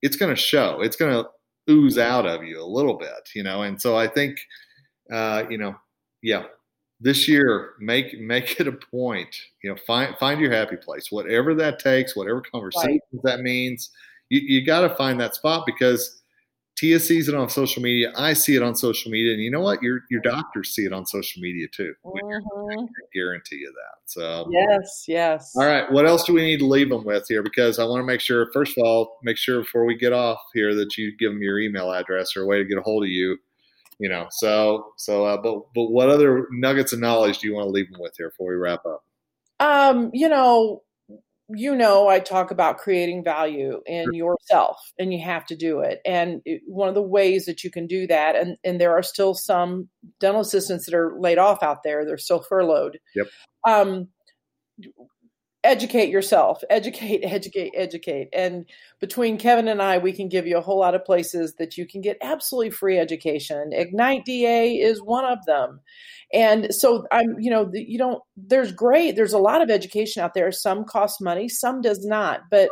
it's 0.01 0.15
going 0.15 0.33
to 0.33 0.41
show. 0.41 0.79
It's 0.81 0.95
going 0.95 1.11
to 1.11 1.29
ooze 1.69 1.97
out 1.97 2.25
of 2.25 2.43
you 2.43 2.63
a 2.63 2.65
little 2.65 2.97
bit 2.97 3.29
you 3.35 3.43
know? 3.43 3.61
And 3.63 3.79
so 3.79 3.95
i 3.95 4.07
think 4.07 4.39
uh 5.11 5.43
you 5.49 5.57
know 5.57 5.75
yeah 6.21 6.43
this 6.99 7.27
year 7.27 7.73
make 7.79 8.19
make 8.19 8.59
it 8.59 8.67
a 8.67 8.71
point 8.71 9.35
you 9.63 9.69
know 9.69 9.77
find 9.87 10.15
find 10.17 10.41
your 10.41 10.51
happy 10.51 10.75
place 10.75 11.11
whatever 11.11 11.53
that 11.53 11.79
takes 11.79 12.15
whatever 12.15 12.41
conversation 12.41 12.99
right. 13.13 13.23
that 13.23 13.39
means 13.39 13.89
you, 14.29 14.41
you 14.41 14.65
got 14.65 14.81
to 14.81 14.95
find 14.95 15.19
that 15.19 15.35
spot 15.35 15.65
because 15.65 16.19
Tija 16.79 17.01
sees 17.01 17.27
it 17.27 17.35
on 17.35 17.49
social 17.49 17.81
media. 17.81 18.13
I 18.15 18.31
see 18.31 18.55
it 18.55 18.63
on 18.63 18.73
social 18.73 19.11
media, 19.11 19.33
and 19.33 19.41
you 19.41 19.51
know 19.51 19.59
what? 19.59 19.83
Your 19.83 20.01
your 20.09 20.21
doctors 20.21 20.73
see 20.73 20.85
it 20.85 20.93
on 20.93 21.05
social 21.05 21.41
media 21.41 21.67
too. 21.67 21.93
Mm-hmm. 22.05 22.79
I 22.79 23.05
guarantee 23.13 23.57
you 23.57 23.73
that. 23.73 23.99
So 24.05 24.47
yes, 24.49 25.03
yes. 25.07 25.51
All 25.57 25.65
right. 25.65 25.91
What 25.91 26.07
else 26.07 26.23
do 26.23 26.33
we 26.33 26.41
need 26.41 26.59
to 26.59 26.65
leave 26.65 26.87
them 26.89 27.03
with 27.03 27.25
here? 27.27 27.43
Because 27.43 27.79
I 27.79 27.83
want 27.83 27.99
to 27.99 28.05
make 28.05 28.21
sure, 28.21 28.49
first 28.53 28.77
of 28.77 28.85
all, 28.85 29.17
make 29.23 29.35
sure 29.35 29.61
before 29.61 29.83
we 29.83 29.97
get 29.97 30.13
off 30.13 30.39
here 30.53 30.73
that 30.75 30.97
you 30.97 31.11
give 31.17 31.33
them 31.33 31.41
your 31.41 31.59
email 31.59 31.91
address 31.91 32.37
or 32.37 32.43
a 32.43 32.45
way 32.45 32.59
to 32.59 32.65
get 32.65 32.77
a 32.77 32.81
hold 32.81 33.03
of 33.03 33.09
you 33.09 33.37
you 33.99 34.09
know 34.09 34.27
so 34.31 34.93
so 34.97 35.25
uh, 35.25 35.37
but 35.41 35.61
but 35.75 35.85
what 35.85 36.09
other 36.09 36.47
nuggets 36.51 36.93
of 36.93 36.99
knowledge 36.99 37.39
do 37.39 37.47
you 37.47 37.55
want 37.55 37.65
to 37.65 37.71
leave 37.71 37.91
them 37.91 38.01
with 38.01 38.13
here 38.17 38.29
before 38.29 38.49
we 38.49 38.55
wrap 38.55 38.85
up? 38.85 39.03
Um 39.59 40.11
you 40.13 40.29
know 40.29 40.83
you 41.49 41.75
know 41.75 42.07
i 42.07 42.19
talk 42.19 42.51
about 42.51 42.77
creating 42.77 43.23
value 43.23 43.81
in 43.87 44.13
yourself 44.13 44.77
and 44.99 45.11
you 45.11 45.19
have 45.19 45.45
to 45.45 45.55
do 45.55 45.79
it 45.79 45.99
and 46.05 46.41
it, 46.45 46.61
one 46.67 46.87
of 46.87 46.93
the 46.93 47.01
ways 47.01 47.45
that 47.45 47.63
you 47.63 47.71
can 47.71 47.87
do 47.87 48.05
that 48.05 48.35
and 48.35 48.55
and 48.63 48.79
there 48.79 48.91
are 48.91 49.01
still 49.01 49.33
some 49.33 49.89
dental 50.19 50.41
assistants 50.41 50.85
that 50.85 50.93
are 50.93 51.19
laid 51.19 51.39
off 51.39 51.63
out 51.63 51.81
there 51.83 52.05
they're 52.05 52.17
still 52.17 52.43
furloughed. 52.43 52.99
Yep. 53.15 53.27
Um 53.67 54.09
educate 55.63 56.09
yourself 56.09 56.61
educate 56.69 57.21
educate 57.23 57.73
educate. 57.75 58.29
And 58.31 58.65
between 58.99 59.37
kevin 59.37 59.67
and 59.67 59.81
i 59.81 59.97
we 59.97 60.13
can 60.13 60.29
give 60.29 60.47
you 60.47 60.57
a 60.57 60.61
whole 60.61 60.79
lot 60.79 60.95
of 60.95 61.03
places 61.03 61.55
that 61.55 61.77
you 61.77 61.85
can 61.85 62.01
get 62.01 62.17
absolutely 62.21 62.69
free 62.71 62.97
education. 62.97 63.71
Ignite 63.73 64.25
da 64.25 64.77
is 64.77 65.01
one 65.01 65.25
of 65.25 65.39
them. 65.45 65.81
And 66.33 66.73
so 66.73 67.05
i'm 67.11 67.39
you 67.39 67.51
know 67.51 67.69
you 67.73 67.97
don't 67.97 68.21
there's 68.37 68.71
great 68.71 69.15
there's 69.15 69.33
a 69.33 69.39
lot 69.39 69.61
of 69.61 69.69
education 69.69 70.23
out 70.23 70.33
there. 70.33 70.51
Some 70.51 70.85
cost 70.85 71.21
money 71.21 71.49
some 71.49 71.81
does 71.81 72.05
not. 72.05 72.41
But 72.49 72.69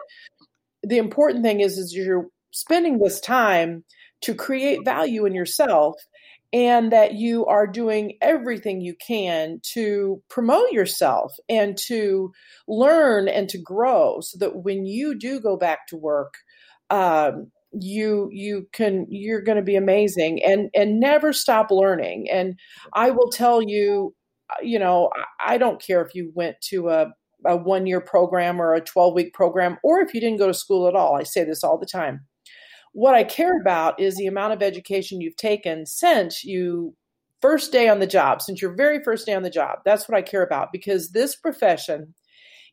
the 0.83 0.97
important 0.97 1.43
thing 1.43 1.59
is 1.59 1.77
is 1.77 1.93
you're 1.93 2.27
spending 2.51 2.99
this 2.99 3.19
time 3.19 3.83
to 4.21 4.33
create 4.33 4.85
value 4.85 5.25
in 5.25 5.33
yourself 5.35 5.95
and 6.53 6.91
that 6.91 7.13
you 7.13 7.45
are 7.45 7.67
doing 7.67 8.17
everything 8.21 8.81
you 8.81 8.95
can 9.05 9.59
to 9.73 10.21
promote 10.29 10.71
yourself 10.71 11.33
and 11.49 11.77
to 11.87 12.31
learn 12.67 13.27
and 13.27 13.49
to 13.49 13.57
grow 13.57 14.19
so 14.21 14.37
that 14.39 14.63
when 14.63 14.85
you 14.85 15.17
do 15.17 15.39
go 15.39 15.57
back 15.57 15.87
to 15.87 15.97
work 15.97 16.35
um, 16.89 17.51
you 17.73 18.29
you 18.31 18.67
can 18.71 19.05
you're 19.09 19.41
going 19.41 19.57
to 19.57 19.63
be 19.63 19.75
amazing 19.75 20.41
and 20.43 20.69
and 20.73 20.99
never 20.99 21.33
stop 21.33 21.69
learning. 21.69 22.27
And 22.31 22.57
i 22.93 23.11
will 23.11 23.29
tell 23.29 23.61
you 23.61 24.15
uh, 24.49 24.61
you 24.61 24.79
know 24.79 25.09
i 25.45 25.57
don't 25.57 25.81
care 25.81 26.01
if 26.01 26.15
you 26.15 26.31
went 26.33 26.55
to 26.69 26.89
a 26.89 27.07
a 27.45 27.55
one 27.55 27.85
year 27.85 28.01
program 28.01 28.61
or 28.61 28.73
a 28.73 28.81
12 28.81 29.13
week 29.13 29.33
program 29.33 29.77
or 29.83 29.99
if 29.99 30.13
you 30.13 30.19
didn't 30.19 30.39
go 30.39 30.47
to 30.47 30.53
school 30.53 30.87
at 30.87 30.95
all. 30.95 31.15
I 31.15 31.23
say 31.23 31.43
this 31.43 31.63
all 31.63 31.77
the 31.77 31.85
time 31.85 32.25
what 32.97 33.13
I 33.13 33.23
care 33.23 33.55
about 33.61 33.99
is 33.99 34.15
the 34.15 34.25
amount 34.25 34.53
of 34.53 34.63
education 34.63 35.21
you've 35.21 35.35
taken 35.35 35.85
since 35.85 36.43
you 36.43 36.95
first 37.43 37.71
day 37.71 37.89
on 37.89 37.99
the 37.99 38.07
job, 38.07 38.41
since 38.41 38.59
your 38.59 38.73
very 38.73 39.03
first 39.03 39.27
day 39.27 39.35
on 39.35 39.43
the 39.43 39.51
job. 39.51 39.81
That's 39.85 40.09
what 40.09 40.17
I 40.17 40.23
care 40.23 40.41
about 40.41 40.71
because 40.71 41.11
this 41.11 41.35
profession 41.35 42.15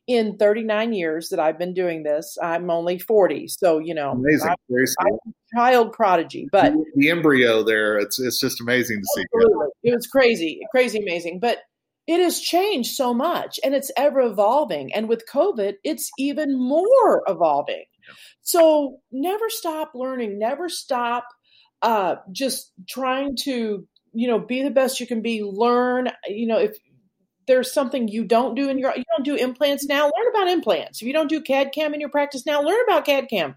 in 0.07 0.35
39 0.37 0.93
years 0.93 1.29
that 1.29 1.39
I've 1.39 1.59
been 1.59 1.75
doing 1.75 2.01
this, 2.01 2.39
I'm 2.41 2.71
only 2.71 2.97
40. 2.97 3.49
So, 3.49 3.77
you 3.77 3.93
know, 3.93 4.13
amazing. 4.13 4.49
I'm, 4.49 4.55
I'm 4.99 5.13
a 5.13 5.55
child 5.55 5.93
prodigy, 5.93 6.49
but 6.51 6.73
the 6.95 7.11
embryo 7.11 7.61
there, 7.61 7.99
it's, 7.99 8.19
it's 8.19 8.39
just 8.39 8.59
amazing 8.59 9.01
to 9.01 9.07
see. 9.13 9.25
It 9.83 9.93
was 9.93 10.07
crazy, 10.07 10.59
crazy 10.71 10.97
amazing. 10.97 11.39
But 11.39 11.59
it 12.07 12.19
has 12.19 12.39
changed 12.39 12.95
so 12.95 13.13
much 13.13 13.59
and 13.63 13.75
it's 13.75 13.91
ever 13.95 14.21
evolving. 14.21 14.91
And 14.91 15.07
with 15.07 15.23
COVID, 15.31 15.73
it's 15.83 16.09
even 16.17 16.57
more 16.57 17.21
evolving. 17.27 17.85
So 18.45 18.99
never 19.11 19.49
stop 19.49 19.93
learning, 19.95 20.37
never 20.37 20.69
stop 20.69 21.27
uh, 21.81 22.17
just 22.31 22.71
trying 22.87 23.35
to, 23.37 23.87
you 24.13 24.27
know, 24.27 24.37
be 24.37 24.61
the 24.61 24.69
best 24.69 24.99
you 24.99 25.07
can 25.07 25.23
be, 25.23 25.43
learn, 25.43 26.11
you 26.27 26.45
know, 26.45 26.59
if 26.59 26.77
there's 27.47 27.73
something 27.73 28.07
you 28.07 28.23
don't 28.23 28.53
do 28.53 28.69
in 28.69 28.77
your, 28.77 28.95
you 28.95 29.03
don't 29.17 29.25
do 29.25 29.33
implants 29.35 29.85
now, 29.85 30.03
learn 30.03 30.27
about 30.29 30.47
implants. 30.47 31.01
If 31.01 31.07
you 31.07 31.13
don't 31.13 31.27
do 31.27 31.41
CAD 31.41 31.71
CAM 31.73 31.95
in 31.95 31.99
your 31.99 32.09
practice 32.09 32.45
now, 32.45 32.61
learn 32.61 32.79
about 32.87 33.05
CAD 33.05 33.29
CAM 33.29 33.55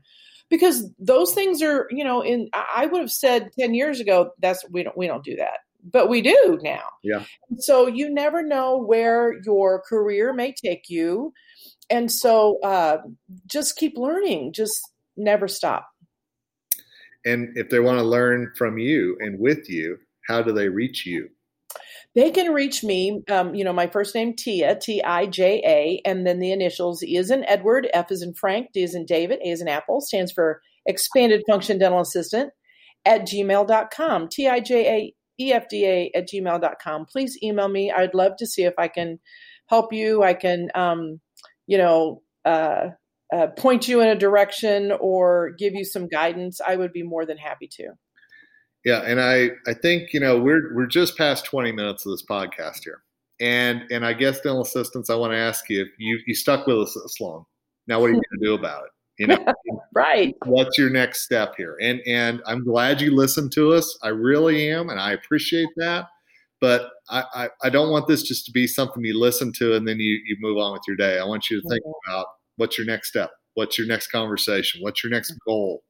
because 0.49 0.91
those 0.99 1.35
things 1.35 1.63
are, 1.63 1.87
you 1.91 2.03
know, 2.03 2.23
in, 2.23 2.49
I 2.55 2.87
would 2.87 3.03
have 3.03 3.13
said 3.13 3.51
10 3.59 3.75
years 3.75 4.01
ago, 4.01 4.31
that's, 4.39 4.65
we 4.71 4.85
don't, 4.85 4.97
we 4.97 5.07
don't 5.07 5.25
do 5.25 5.37
that 5.37 5.59
but 5.91 6.09
we 6.09 6.23
do 6.23 6.59
now. 6.63 6.83
Yeah. 7.03 7.25
So 7.59 7.87
you 7.87 8.13
never 8.13 8.43
know 8.43 8.79
where 8.79 9.41
your 9.45 9.83
career 9.83 10.33
may 10.33 10.53
take 10.53 10.89
you. 10.89 11.33
And 11.91 12.11
so 12.11 12.59
uh, 12.63 12.99
just 13.47 13.77
keep 13.77 13.97
learning, 13.97 14.53
just 14.53 14.81
never 15.17 15.49
stop. 15.49 15.89
And 17.25 17.57
if 17.57 17.71
they 17.71 17.81
want 17.81 17.99
to 17.99 18.05
learn 18.05 18.53
from 18.57 18.79
you 18.79 19.17
and 19.21 19.39
with 19.39 19.69
you, 19.69 19.99
how 20.29 20.43
do 20.43 20.53
they 20.53 20.69
reach 20.69 21.07
you? 21.07 21.29
They 22.15 22.31
can 22.31 22.53
reach 22.53 22.83
me, 22.83 23.23
um, 23.31 23.55
you 23.55 23.65
know, 23.65 23.73
my 23.73 23.87
first 23.87 24.15
name, 24.15 24.35
Tija, 24.35 24.81
T 24.81 25.03
I 25.03 25.27
J 25.27 25.63
A, 25.65 26.09
and 26.09 26.27
then 26.27 26.39
the 26.39 26.53
initials 26.53 27.03
E 27.03 27.17
is 27.17 27.31
in 27.31 27.45
Edward, 27.45 27.89
F 27.93 28.11
is 28.11 28.23
in 28.23 28.35
Frank, 28.35 28.73
D 28.73 28.83
is 28.83 28.95
in 28.95 29.05
David, 29.05 29.41
A 29.45 29.51
is 29.51 29.61
in 29.61 29.69
Apple, 29.69 30.01
stands 30.01 30.33
for 30.33 30.61
Expanded 30.87 31.43
Function 31.49 31.79
Dental 31.79 32.01
Assistant 32.01 32.51
at 33.05 33.23
gmail.com. 33.23 34.29
T 34.29 34.49
I 34.49 34.61
J 34.61 34.89
A 34.89 35.15
efda 35.41 36.11
at 36.15 36.29
gmail.com. 36.29 37.07
Please 37.07 37.39
email 37.43 37.69
me. 37.69 37.93
I'd 37.93 38.15
love 38.15 38.33
to 38.39 38.47
see 38.47 38.65
if 38.65 38.75
I 38.79 38.89
can 38.89 39.21
help 39.67 39.93
you. 39.93 40.23
I 40.23 40.35
can, 40.35 40.71
um, 40.75 41.21
you 41.69 41.79
know, 41.79 42.23
uh, 42.45 42.89
uh, 43.33 43.47
point 43.49 43.87
you 43.87 44.01
in 44.01 44.09
a 44.09 44.17
direction 44.17 44.91
or 45.01 45.51
give 45.59 45.75
you 45.75 45.85
some 45.85 46.09
guidance. 46.09 46.61
I 46.67 46.75
would 46.75 46.93
be 46.93 47.05
more 47.05 47.25
than 47.25 47.37
happy 47.37 47.69
to. 47.73 47.91
Yeah, 48.85 49.03
and 49.03 49.21
I 49.21 49.51
I 49.67 49.75
think 49.75 50.13
you 50.13 50.21
know 50.21 50.41
we're 50.41 50.75
we're 50.75 50.87
just 50.87 51.17
past 51.17 51.45
twenty 51.45 51.71
minutes 51.71 52.07
of 52.07 52.13
this 52.13 52.25
podcast 52.29 52.85
here, 52.85 53.03
and 53.41 53.83
and 53.91 54.05
I 54.05 54.15
guess 54.15 54.41
dental 54.41 54.63
assistants, 54.63 55.11
I 55.11 55.15
want 55.15 55.33
to 55.33 55.39
ask 55.39 55.69
you 55.69 55.83
if 55.83 55.89
you 55.99 56.19
you 56.27 56.35
stuck 56.35 56.67
with 56.67 56.79
us 56.79 56.95
this 56.95 57.21
long. 57.21 57.45
Now, 57.87 58.01
what 58.01 58.07
are 58.07 58.15
you 58.15 58.23
going 58.31 58.41
to 58.41 58.47
do 58.47 58.55
about 58.55 58.85
it? 58.85 58.91
You 59.19 59.27
know, 59.27 59.53
right. 59.95 60.35
What's 60.47 60.79
your 60.79 60.91
next 60.91 61.25
step 61.25 61.55
here? 61.57 61.77
And 61.83 62.01
and 62.07 62.41
I'm 62.47 62.65
glad 62.65 63.01
you 63.01 63.15
listened 63.15 63.53
to 63.53 63.73
us. 63.73 63.99
I 64.03 64.09
really 64.09 64.71
am, 64.71 64.89
and 64.89 64.99
I 64.99 65.13
appreciate 65.13 65.69
that. 65.77 66.07
But 66.61 66.91
I, 67.09 67.25
I, 67.35 67.49
I 67.65 67.71
don't 67.71 67.91
want 67.91 68.09
this 68.09 68.23
just 68.23 68.45
to 68.47 68.53
be 68.53 68.67
something 68.67 69.05
you 69.05 69.19
listen 69.19 69.53
to 69.55 69.75
and 69.77 69.87
then 69.87 70.01
you, 70.01 70.21
you 70.27 70.37
move 70.41 70.59
on 70.59 70.73
with 70.73 70.83
your 70.89 70.97
day. 70.97 71.19
I 71.19 71.25
want 71.25 71.51
you 71.51 71.61
to 71.61 71.69
think 71.69 71.83
about 72.07 72.27
what's 72.57 72.77
your 72.77 72.87
next 72.87 73.09
step, 73.09 73.31
what's 73.55 73.79
your 73.79 73.87
next 73.87 74.09
conversation, 74.09 74.83
what's 74.83 75.05
your 75.05 75.11
next 75.11 75.33
goal, 75.47 75.85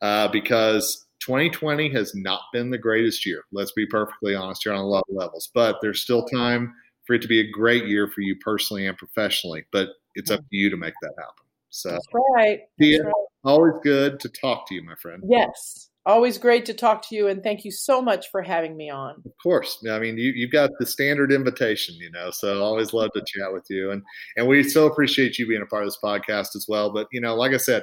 uh, 0.00 0.28
because 0.28 1.06
2020 1.20 1.90
has 1.90 2.14
not 2.14 2.40
been 2.52 2.70
the 2.70 2.78
greatest 2.78 3.26
year. 3.26 3.42
Let's 3.52 3.72
be 3.72 3.86
perfectly 3.86 4.34
honest 4.34 4.62
here 4.64 4.72
on 4.72 4.80
a 4.80 4.86
lot 4.86 5.04
of 5.08 5.16
levels, 5.16 5.50
but 5.54 5.76
there's 5.82 6.00
still 6.00 6.24
time 6.24 6.72
for 7.06 7.14
it 7.14 7.22
to 7.22 7.28
be 7.28 7.40
a 7.40 7.50
great 7.50 7.86
year 7.86 8.08
for 8.08 8.20
you 8.20 8.36
personally 8.36 8.86
and 8.86 8.96
professionally. 8.96 9.64
But 9.72 9.90
it's 10.14 10.30
up 10.30 10.40
mm-hmm. 10.40 10.48
to 10.50 10.56
you 10.56 10.70
to 10.70 10.76
make 10.76 10.94
that 11.02 11.12
happen. 11.18 11.44
So 11.70 11.90
That's 11.90 12.06
right. 12.12 12.60
That's 12.78 13.04
right. 13.04 13.12
always 13.44 13.74
good 13.82 14.20
to 14.20 14.28
talk 14.28 14.66
to 14.68 14.74
you, 14.74 14.82
my 14.82 14.94
friend. 14.94 15.22
Yes. 15.28 15.90
Always 16.08 16.38
great 16.38 16.64
to 16.64 16.72
talk 16.72 17.06
to 17.08 17.14
you, 17.14 17.28
and 17.28 17.42
thank 17.42 17.66
you 17.66 17.70
so 17.70 18.00
much 18.00 18.30
for 18.30 18.40
having 18.40 18.78
me 18.78 18.88
on. 18.88 19.22
Of 19.26 19.32
course, 19.42 19.84
I 19.90 19.98
mean 19.98 20.16
you 20.16 20.32
you've 20.34 20.50
got 20.50 20.70
the 20.78 20.86
standard 20.86 21.30
invitation, 21.30 21.96
you 21.96 22.10
know. 22.10 22.30
So 22.30 22.62
always 22.62 22.94
love 22.94 23.10
to 23.12 23.22
chat 23.26 23.52
with 23.52 23.66
you, 23.68 23.90
and 23.90 24.02
and 24.38 24.48
we 24.48 24.62
so 24.64 24.86
appreciate 24.86 25.38
you 25.38 25.46
being 25.46 25.60
a 25.60 25.66
part 25.66 25.82
of 25.82 25.88
this 25.88 25.98
podcast 26.02 26.56
as 26.56 26.64
well. 26.66 26.90
But 26.90 27.08
you 27.12 27.20
know, 27.20 27.34
like 27.34 27.52
I 27.52 27.58
said, 27.58 27.82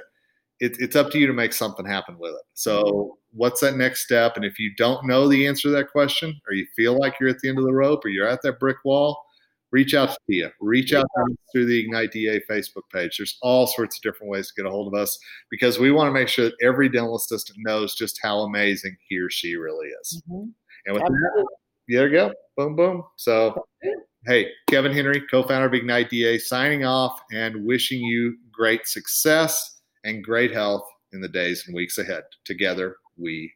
it, 0.60 0.76
it's 0.80 0.96
up 0.96 1.12
to 1.12 1.20
you 1.20 1.28
to 1.28 1.34
make 1.34 1.54
something 1.54 1.86
happen 1.86 2.18
with 2.18 2.32
it. 2.32 2.42
So 2.56 2.84
mm-hmm. 2.84 3.38
what's 3.38 3.62
that 3.62 3.78
next 3.78 4.06
step? 4.06 4.36
And 4.36 4.44
if 4.44 4.58
you 4.58 4.72
don't 4.76 5.06
know 5.06 5.28
the 5.28 5.46
answer 5.46 5.68
to 5.68 5.76
that 5.76 5.92
question, 5.92 6.34
or 6.48 6.56
you 6.56 6.66
feel 6.76 6.98
like 6.98 7.20
you're 7.20 7.30
at 7.30 7.38
the 7.44 7.50
end 7.50 7.60
of 7.60 7.66
the 7.66 7.74
rope, 7.74 8.04
or 8.06 8.10
you're 8.10 8.28
at 8.28 8.42
that 8.42 8.60
brick 8.60 8.78
wall, 8.84 9.22
reach 9.76 9.94
out 9.94 10.10
to 10.10 10.18
Tija. 10.32 10.52
Reach 10.62 10.94
out 10.94 11.06
to 11.18 11.36
through 11.52 11.66
the 11.66 11.78
Ignite 11.78 12.14
DA 12.14 12.40
Facebook 12.50 12.88
page. 12.94 13.18
There's 13.18 13.38
all 13.42 13.68
sorts 13.68 13.98
of 13.98 14.04
different 14.04 14.32
ways 14.32 14.48
to 14.48 14.54
get 14.56 14.66
a 14.66 14.72
hold 14.72 14.88
of 14.88 14.98
us 14.98 15.20
because 15.52 15.78
we 15.80 15.92
want 15.92 16.08
to 16.08 16.14
make 16.14 16.30
sure 16.30 16.46
that 16.46 16.56
every 16.64 16.88
dental 16.88 17.18
assistant 17.18 17.58
knows 17.62 17.94
just 17.94 18.18
how 18.24 18.40
amazing 18.40 18.96
he 19.10 19.18
or 19.18 19.30
she 19.30 19.58
really 19.58 19.88
is. 20.02 20.24
Mm-hmm. 20.32 20.48
And 20.86 20.94
with 20.94 21.04
that, 21.04 21.46
there 21.90 22.08
you 22.08 22.14
go. 22.14 22.34
Boom, 22.56 22.78
boom. 22.78 23.04
So, 23.18 23.66
hey, 24.26 24.50
Kevin 24.70 24.94
Henry, 24.94 25.22
co 25.30 25.44
founder 25.44 25.68
of 25.68 25.74
Ignite 25.74 26.10
DA, 26.10 26.38
signing 26.38 26.86
off 26.86 27.20
and 27.34 27.66
wishing 27.66 28.00
you 28.00 28.38
great 28.54 28.88
success 28.88 29.82
and 30.06 30.24
great 30.24 30.54
health 30.54 30.88
in 31.12 31.20
the 31.20 31.28
days 31.28 31.66
and 31.68 31.76
weeks 31.76 31.98
ahead. 31.98 32.24
Together, 32.46 32.96
we 33.18 33.52